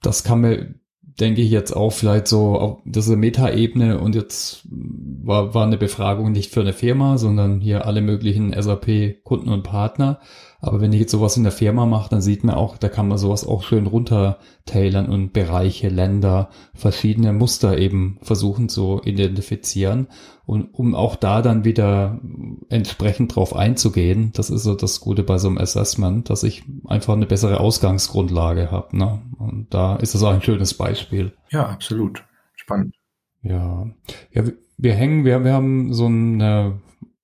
das 0.00 0.24
kann 0.24 0.40
mir 0.40 0.74
denke 1.20 1.42
ich 1.42 1.50
jetzt 1.50 1.72
auch 1.72 1.92
vielleicht 1.92 2.26
so 2.26 2.58
auf 2.58 2.78
diese 2.84 3.16
Metaebene 3.16 3.98
und 3.98 4.14
jetzt 4.14 4.66
war, 4.70 5.54
war 5.54 5.66
eine 5.66 5.76
Befragung 5.76 6.32
nicht 6.32 6.52
für 6.52 6.60
eine 6.60 6.72
Firma, 6.72 7.18
sondern 7.18 7.60
hier 7.60 7.86
alle 7.86 8.00
möglichen 8.00 8.52
SAP-Kunden 8.52 9.48
und 9.48 9.62
Partner. 9.62 10.20
Aber 10.64 10.80
wenn 10.80 10.92
ich 10.92 11.00
jetzt 11.00 11.10
sowas 11.10 11.36
in 11.36 11.42
der 11.42 11.50
Firma 11.50 11.86
mache, 11.86 12.08
dann 12.08 12.22
sieht 12.22 12.44
man 12.44 12.54
auch, 12.54 12.76
da 12.76 12.88
kann 12.88 13.08
man 13.08 13.18
sowas 13.18 13.44
auch 13.44 13.64
schön 13.64 13.88
runtertailern 13.88 15.08
und 15.08 15.32
Bereiche, 15.32 15.88
Länder, 15.88 16.50
verschiedene 16.72 17.32
Muster 17.32 17.78
eben 17.78 18.18
versuchen 18.22 18.68
zu 18.68 19.00
identifizieren. 19.04 20.06
Und 20.46 20.72
um 20.72 20.94
auch 20.94 21.16
da 21.16 21.42
dann 21.42 21.64
wieder 21.64 22.20
entsprechend 22.68 23.34
drauf 23.34 23.56
einzugehen, 23.56 24.30
das 24.34 24.50
ist 24.50 24.62
so 24.62 24.76
das 24.76 25.00
Gute 25.00 25.24
bei 25.24 25.38
so 25.38 25.48
einem 25.48 25.58
Assessment, 25.58 26.30
dass 26.30 26.44
ich 26.44 26.62
einfach 26.86 27.14
eine 27.14 27.26
bessere 27.26 27.58
Ausgangsgrundlage 27.58 28.70
habe. 28.70 28.96
Ne? 28.96 29.20
Und 29.38 29.74
da 29.74 29.96
ist 29.96 30.14
das 30.14 30.22
auch 30.22 30.32
ein 30.32 30.42
schönes 30.42 30.74
Beispiel. 30.74 31.32
Ja, 31.50 31.66
absolut. 31.66 32.24
Spannend. 32.54 32.94
Ja, 33.42 33.88
ja 34.30 34.44
wir 34.78 34.94
hängen, 34.94 35.24
wir, 35.24 35.42
wir 35.42 35.54
haben 35.54 35.92
so 35.92 36.06
eine 36.06 36.80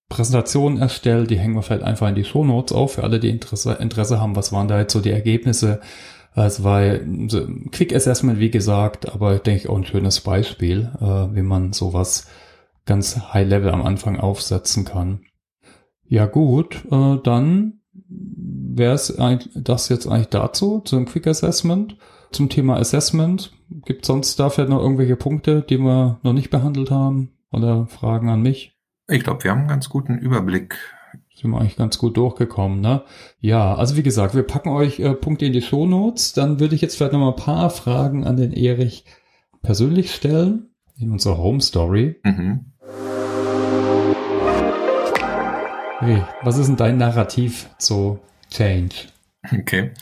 Präsentation 0.09 0.79
erstellt, 0.79 1.31
die 1.31 1.38
hängen 1.38 1.55
wir 1.55 1.62
vielleicht 1.62 1.83
einfach 1.83 2.09
in 2.09 2.14
die 2.14 2.25
Show 2.25 2.44
Notes 2.44 2.73
auf, 2.75 2.94
für 2.94 3.05
alle, 3.05 3.21
die 3.21 3.29
Interesse, 3.29 3.75
Interesse 3.75 4.21
haben, 4.21 4.37
was 4.37 4.53
waren 4.53 4.68
da 4.68 4.79
jetzt 4.79 4.92
so 4.92 5.01
die 5.01 5.11
Ergebnisse. 5.11 5.81
Es 6.35 6.62
war 6.62 6.81
ein 6.81 7.68
Quick 7.73 7.94
Assessment, 7.94 8.38
wie 8.38 8.51
gesagt, 8.51 9.12
aber 9.12 9.38
denke 9.38 9.62
ich 9.62 9.68
auch 9.68 9.77
ein 9.77 9.85
schönes 9.85 10.21
Beispiel, 10.21 10.90
äh, 11.01 11.35
wie 11.35 11.42
man 11.42 11.73
sowas 11.73 12.29
ganz 12.87 13.18
High 13.35 13.49
Level 13.49 13.71
am 13.71 13.85
Anfang 13.85 14.18
aufsetzen 14.18 14.85
kann. 14.85 15.21
Ja 16.07 16.27
gut, 16.27 16.85
äh, 16.90 17.18
dann 17.23 17.81
wäre 17.92 18.94
es 18.94 19.14
das 19.55 19.88
jetzt 19.88 20.07
eigentlich 20.07 20.29
dazu, 20.29 20.81
zum 20.85 21.05
Quick 21.05 21.27
Assessment. 21.27 21.97
Zum 22.31 22.51
Thema 22.51 22.77
Assessment, 22.77 23.53
gibt 23.87 24.05
sonst 24.05 24.38
dafür 24.38 24.66
noch 24.66 24.81
irgendwelche 24.81 25.16
Punkte, 25.16 25.62
die 25.62 25.79
wir 25.79 26.18
noch 26.23 26.35
nicht 26.35 26.51
behandelt 26.51 26.90
haben 26.90 27.31
oder 27.51 27.87
Fragen 27.87 28.29
an 28.29 28.42
mich? 28.42 28.78
Ich 29.11 29.25
glaube, 29.25 29.42
wir 29.42 29.51
haben 29.51 29.61
einen 29.61 29.68
ganz 29.68 29.88
guten 29.88 30.18
Überblick. 30.18 30.77
Sind 31.35 31.51
wir 31.51 31.61
eigentlich 31.61 31.77
ganz 31.77 31.97
gut 31.97 32.18
durchgekommen, 32.18 32.81
ne? 32.83 33.05
Ja, 33.40 33.75
also 33.75 33.97
wie 33.97 34.03
gesagt, 34.03 34.35
wir 34.35 34.42
packen 34.42 34.68
euch 34.68 35.01
äh, 35.01 35.14
Punkte 35.14 35.47
in 35.47 35.55
die 35.55 35.62
Show 35.62 35.87
Notes. 35.87 36.35
Dann 36.35 36.61
würde 36.61 36.75
ich 36.75 36.83
jetzt 36.83 36.97
vielleicht 36.97 37.14
noch 37.14 37.21
mal 37.21 37.31
ein 37.31 37.37
paar 37.37 37.71
Fragen 37.71 38.27
an 38.27 38.37
den 38.37 38.53
Erich 38.53 39.07
persönlich 39.62 40.14
stellen 40.14 40.68
in 40.99 41.11
unserer 41.11 41.38
Home 41.38 41.62
Story. 41.62 42.16
Mhm. 42.23 42.66
Hey, 46.01 46.23
was 46.42 46.59
ist 46.59 46.66
denn 46.66 46.77
dein 46.77 46.99
Narrativ 46.99 47.71
zu 47.79 48.18
Change? 48.51 48.94
Okay. 49.51 49.92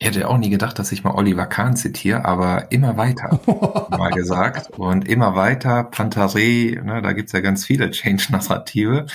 Ich 0.00 0.06
hätte 0.06 0.28
auch 0.28 0.38
nie 0.38 0.50
gedacht, 0.50 0.78
dass 0.78 0.92
ich 0.92 1.02
mal 1.02 1.14
Oliver 1.14 1.46
Kahn 1.46 1.74
zitiere, 1.74 2.24
aber 2.24 2.70
immer 2.70 2.96
weiter, 2.96 3.40
mal 3.90 4.10
gesagt. 4.12 4.78
Und 4.78 5.08
immer 5.08 5.34
weiter, 5.34 5.82
Pantarei, 5.82 6.80
ne, 6.82 7.02
da 7.02 7.12
gibt's 7.12 7.32
ja 7.32 7.40
ganz 7.40 7.64
viele 7.64 7.90
Change-Narrative. 7.90 9.06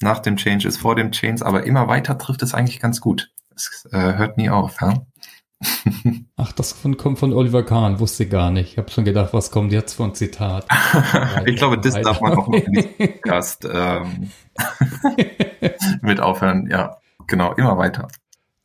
Nach 0.00 0.20
dem 0.20 0.36
Change 0.36 0.66
ist 0.66 0.78
vor 0.78 0.96
dem 0.96 1.12
Change, 1.12 1.44
aber 1.44 1.64
immer 1.64 1.88
weiter 1.88 2.16
trifft 2.16 2.42
es 2.42 2.54
eigentlich 2.54 2.80
ganz 2.80 3.02
gut. 3.02 3.30
Es 3.54 3.86
äh, 3.92 3.98
hört 3.98 4.38
nie 4.38 4.48
auf. 4.48 4.80
Ja? 4.80 5.06
Ach, 6.36 6.52
das 6.52 6.82
kommt 6.96 7.18
von 7.18 7.32
Oliver 7.34 7.62
Kahn, 7.62 8.00
wusste 8.00 8.26
gar 8.26 8.50
nicht. 8.50 8.72
Ich 8.72 8.78
habe 8.78 8.90
schon 8.90 9.04
gedacht, 9.04 9.34
was 9.34 9.50
kommt 9.50 9.72
jetzt 9.72 9.92
von 9.92 10.14
Zitat? 10.14 10.66
ich 11.44 11.56
glaube, 11.56 11.78
das 11.78 12.00
darf 12.00 12.22
man 12.22 12.32
auch 12.32 12.48
noch 12.48 12.54
in 12.54 12.72
diesem 12.72 12.96
Podcast 12.96 13.68
ähm, 13.70 14.30
mit 16.00 16.20
aufhören. 16.20 16.66
Ja, 16.70 16.96
genau, 17.26 17.52
immer 17.52 17.76
weiter. 17.76 18.08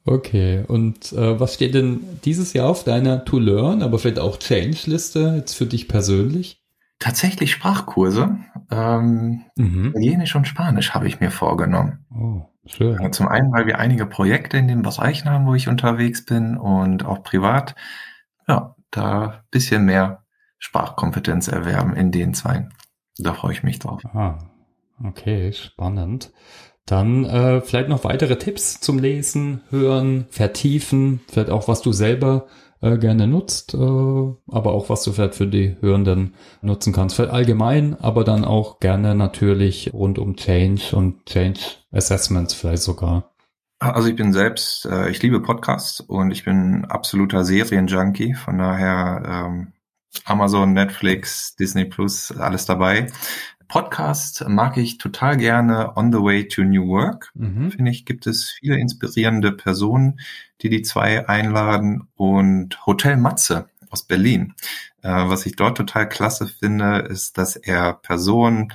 Okay, 0.09 0.63
und 0.67 1.13
äh, 1.13 1.39
was 1.39 1.53
steht 1.53 1.75
denn 1.75 1.99
dieses 2.25 2.53
Jahr 2.53 2.67
auf 2.67 2.83
deiner 2.83 3.25
To 3.25 3.37
Learn, 3.37 3.83
aber 3.83 3.99
vielleicht 3.99 4.17
auch 4.17 4.39
Change-Liste 4.39 5.35
jetzt 5.37 5.53
für 5.53 5.67
dich 5.67 5.87
persönlich? 5.87 6.63
Tatsächlich 6.97 7.51
Sprachkurse. 7.51 8.39
Ähm, 8.71 9.43
mhm. 9.55 9.89
Italienisch 9.89 10.35
und 10.35 10.47
Spanisch 10.47 10.95
habe 10.95 11.07
ich 11.07 11.19
mir 11.19 11.29
vorgenommen. 11.29 12.07
Oh, 12.11 12.41
schön. 12.65 13.13
Zum 13.13 13.27
einen, 13.27 13.51
weil 13.51 13.67
wir 13.67 13.77
einige 13.77 14.07
Projekte 14.07 14.57
in 14.57 14.67
den 14.67 14.81
Bereichen 14.81 15.29
haben, 15.29 15.45
wo 15.45 15.53
ich 15.53 15.67
unterwegs 15.67 16.25
bin 16.25 16.57
und 16.57 17.05
auch 17.05 17.21
privat. 17.21 17.75
Ja, 18.47 18.75
da 18.89 19.43
bisschen 19.51 19.85
mehr 19.85 20.23
Sprachkompetenz 20.57 21.49
erwerben 21.49 21.95
in 21.95 22.11
den 22.11 22.33
zwei. 22.33 22.67
Da 23.19 23.35
freue 23.35 23.53
ich 23.53 23.61
mich 23.61 23.77
drauf. 23.77 24.01
Ah, 24.15 24.39
okay, 25.03 25.53
spannend. 25.53 26.31
Dann 26.89 27.23
äh, 27.25 27.61
vielleicht 27.61 27.87
noch 27.87 28.03
weitere 28.03 28.39
Tipps 28.39 28.81
zum 28.81 28.97
Lesen, 28.97 29.61
Hören, 29.69 30.25
Vertiefen, 30.31 31.21
vielleicht 31.27 31.51
auch 31.51 31.67
was 31.67 31.83
du 31.83 31.91
selber 31.91 32.47
äh, 32.81 32.97
gerne 32.97 33.27
nutzt, 33.27 33.75
äh, 33.75 33.77
aber 33.77 34.73
auch 34.73 34.89
was 34.89 35.03
du 35.03 35.11
vielleicht 35.11 35.35
für 35.35 35.45
die 35.45 35.77
Hörenden 35.81 36.33
nutzen 36.63 36.91
kannst. 36.91 37.15
Vielleicht 37.15 37.31
allgemein, 37.31 37.95
aber 37.99 38.23
dann 38.23 38.43
auch 38.43 38.79
gerne 38.79 39.13
natürlich 39.13 39.93
rund 39.93 40.17
um 40.17 40.35
Change 40.35 40.95
und 40.95 41.27
Change 41.27 41.59
Assessments 41.91 42.55
vielleicht 42.55 42.81
sogar. 42.81 43.35
Also 43.77 44.09
ich 44.09 44.15
bin 44.15 44.33
selbst, 44.33 44.87
äh, 44.87 45.11
ich 45.11 45.21
liebe 45.21 45.41
Podcasts 45.41 45.99
und 45.99 46.31
ich 46.31 46.43
bin 46.43 46.85
absoluter 46.85 47.45
Serienjunkie, 47.45 48.33
von 48.33 48.57
daher 48.57 49.21
ähm, 49.27 49.73
Amazon, 50.25 50.73
Netflix, 50.73 51.55
Disney 51.55 51.85
Plus, 51.85 52.35
alles 52.35 52.65
dabei. 52.65 53.11
Podcast 53.69 54.43
mag 54.47 54.77
ich 54.77 54.97
total 54.97 55.37
gerne 55.37 55.95
On 55.95 56.11
the 56.11 56.17
Way 56.17 56.47
to 56.47 56.63
New 56.63 56.87
Work. 56.87 57.31
Mhm. 57.35 57.71
Finde 57.71 57.91
ich, 57.91 58.03
gibt 58.03 58.25
es 58.25 58.49
viele 58.49 58.77
inspirierende 58.77 59.51
Personen, 59.51 60.19
die 60.61 60.69
die 60.69 60.81
zwei 60.81 61.29
einladen 61.29 62.09
und 62.15 62.85
Hotel 62.87 63.15
Matze 63.15 63.69
aus 63.91 64.03
Berlin. 64.03 64.55
Äh, 65.03 65.09
was 65.09 65.45
ich 65.45 65.55
dort 65.55 65.77
total 65.77 66.09
klasse 66.09 66.47
finde, 66.47 66.97
ist, 67.09 67.37
dass 67.37 67.55
er 67.55 67.93
Personen, 67.93 68.73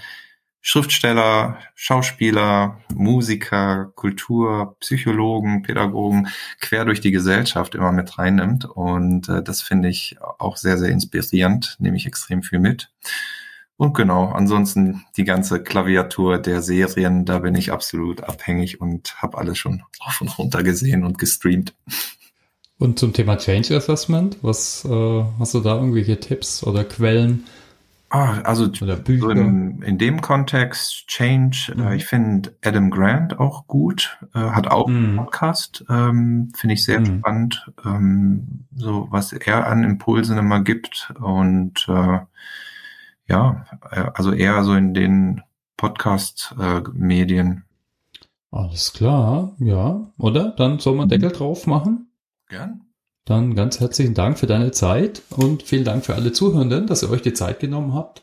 Schriftsteller, 0.61 1.59
Schauspieler, 1.75 2.79
Musiker, 2.95 3.93
Kultur, 3.97 4.77
Psychologen, 4.79 5.63
Pädagogen 5.63 6.29
quer 6.61 6.85
durch 6.85 7.01
die 7.01 7.11
Gesellschaft 7.11 7.75
immer 7.75 7.91
mit 7.93 8.17
reinnimmt. 8.17 8.65
Und 8.65 9.29
äh, 9.29 9.43
das 9.43 9.61
finde 9.61 9.89
ich 9.89 10.17
auch 10.39 10.57
sehr, 10.57 10.79
sehr 10.79 10.91
inspirierend, 10.91 11.77
nehme 11.81 11.97
ich 11.97 12.07
extrem 12.07 12.45
viel 12.45 12.61
mit. 12.61 12.91
Und 13.85 13.93
genau, 13.93 14.31
ansonsten 14.31 15.05
die 15.19 15.25
ganze 15.25 15.63
Klaviatur 15.63 16.39
der 16.39 16.63
Serien, 16.63 17.27
da 17.27 17.41
bin 17.41 17.55
ich 17.55 17.71
absolut 17.71 18.23
abhängig 18.25 18.81
und 18.81 19.21
habe 19.21 19.37
alles 19.37 19.59
schon 19.59 19.83
rauf 20.03 20.23
und 20.23 20.39
runter 20.39 20.63
gesehen 20.63 21.05
und 21.05 21.19
gestreamt. 21.19 21.75
Und 22.79 22.99
zum 22.99 23.13
Thema 23.13 23.37
Change 23.37 23.77
Assessment, 23.77 24.39
was 24.41 24.87
äh, 24.87 25.25
hast 25.39 25.53
du 25.53 25.61
da 25.61 25.75
irgendwelche 25.75 26.19
Tipps 26.19 26.65
oder 26.65 26.83
Quellen? 26.85 27.45
Ah, 28.09 28.41
also 28.45 28.71
Oder 28.81 28.97
Bücher. 28.97 29.21
So 29.21 29.31
in, 29.31 29.83
in, 29.83 29.99
dem 29.99 30.23
Kontext 30.23 31.07
Change, 31.09 31.75
äh, 31.77 31.79
mhm. 31.79 31.87
äh, 31.87 31.97
ich 31.97 32.07
finde 32.07 32.57
Adam 32.65 32.91
Grant 32.91 33.39
auch 33.39 33.67
gut, 33.67 34.19
äh, 34.35 34.39
hat 34.39 34.67
auch 34.67 34.89
mhm. 34.89 34.97
einen 34.97 35.17
Podcast, 35.17 35.85
ähm, 35.91 36.53
finde 36.57 36.73
ich 36.73 36.85
sehr 36.85 37.01
mhm. 37.01 37.19
spannend, 37.19 37.71
ähm, 37.85 38.65
so 38.75 39.09
was 39.11 39.35
er 39.35 39.67
an 39.67 39.85
Impulsen 39.85 40.39
immer 40.39 40.61
gibt 40.61 41.13
und 41.21 41.87
äh, 41.89 42.21
ja, 43.29 43.67
äh, 43.91 44.11
also 44.15 44.33
eher 44.33 44.63
so 44.65 44.75
in 44.75 44.95
den 44.95 45.43
Podcast-Medien. 45.77 47.65
Alles 48.51 48.93
klar, 48.93 49.57
ja, 49.59 50.13
oder? 50.19 50.55
Dann 50.57 50.79
soll 50.79 50.95
man 50.95 51.09
Deckel 51.09 51.33
drauf 51.33 51.67
machen? 51.67 52.13
Gern. 52.49 52.83
Dann 53.25 53.55
ganz 53.55 53.81
herzlichen 53.81 54.15
Dank 54.15 54.39
für 54.39 54.47
deine 54.47 54.71
Zeit 54.71 55.23
und 55.31 55.63
vielen 55.63 55.85
Dank 55.85 56.05
für 56.05 56.15
alle 56.15 56.33
Zuhörenden, 56.33 56.87
dass 56.87 57.03
ihr 57.03 57.11
euch 57.11 57.23
die 57.23 57.33
Zeit 57.33 57.59
genommen 57.59 57.95
habt. 57.95 58.23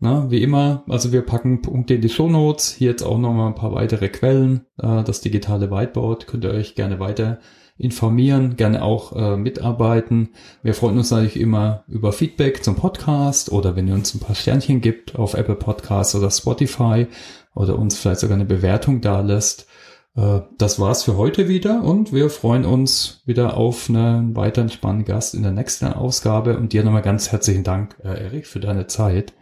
Na, 0.00 0.30
wie 0.32 0.42
immer, 0.42 0.82
also 0.88 1.12
wir 1.12 1.22
packen 1.22 1.62
Punkte 1.62 1.94
in 1.94 2.00
die 2.00 2.08
Show 2.08 2.28
Notes. 2.28 2.72
Hier 2.72 2.90
jetzt 2.90 3.04
auch 3.04 3.18
nochmal 3.18 3.46
ein 3.46 3.54
paar 3.54 3.72
weitere 3.72 4.08
Quellen. 4.08 4.66
Äh, 4.78 5.04
das 5.04 5.20
digitale 5.20 5.70
Whiteboard 5.70 6.26
könnt 6.26 6.44
ihr 6.44 6.50
euch 6.50 6.74
gerne 6.74 6.98
weiter 6.98 7.38
informieren, 7.76 8.56
gerne 8.56 8.82
auch 8.82 9.14
äh, 9.14 9.36
mitarbeiten. 9.36 10.30
Wir 10.62 10.74
freuen 10.74 10.98
uns 10.98 11.10
natürlich 11.10 11.38
immer 11.38 11.84
über 11.88 12.12
Feedback 12.12 12.62
zum 12.62 12.76
Podcast 12.76 13.50
oder 13.50 13.76
wenn 13.76 13.88
ihr 13.88 13.94
uns 13.94 14.14
ein 14.14 14.20
paar 14.20 14.36
Sternchen 14.36 14.80
gibt 14.80 15.16
auf 15.16 15.34
Apple 15.34 15.56
Podcasts 15.56 16.14
oder 16.14 16.30
Spotify 16.30 17.06
oder 17.54 17.78
uns 17.78 17.98
vielleicht 17.98 18.20
sogar 18.20 18.36
eine 18.36 18.44
Bewertung 18.44 19.00
da 19.00 19.20
lässt. 19.20 19.66
Äh, 20.16 20.40
das 20.58 20.78
war's 20.78 21.04
für 21.04 21.16
heute 21.16 21.48
wieder 21.48 21.82
und 21.82 22.12
wir 22.12 22.30
freuen 22.30 22.64
uns 22.64 23.22
wieder 23.24 23.56
auf 23.56 23.88
einen 23.88 24.36
weiteren 24.36 24.68
spannenden 24.68 25.06
Gast 25.06 25.34
in 25.34 25.42
der 25.42 25.52
nächsten 25.52 25.86
Ausgabe 25.86 26.56
und 26.56 26.72
dir 26.72 26.84
nochmal 26.84 27.02
ganz 27.02 27.32
herzlichen 27.32 27.64
Dank, 27.64 27.96
äh, 28.04 28.24
Erik, 28.24 28.46
für 28.46 28.60
deine 28.60 28.86
Zeit. 28.86 29.32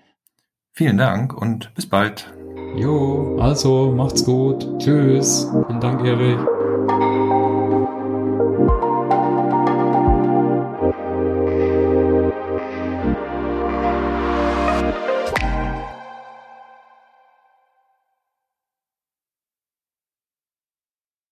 Vielen 0.72 0.98
Dank 0.98 1.34
und 1.34 1.74
bis 1.74 1.86
bald. 1.86 2.32
Jo, 2.76 3.36
also 3.40 3.92
macht's 3.92 4.24
gut. 4.24 4.66
Tschüss. 4.78 5.48
Vielen 5.66 5.80
Dank, 5.80 6.06
Erik. 6.06 7.39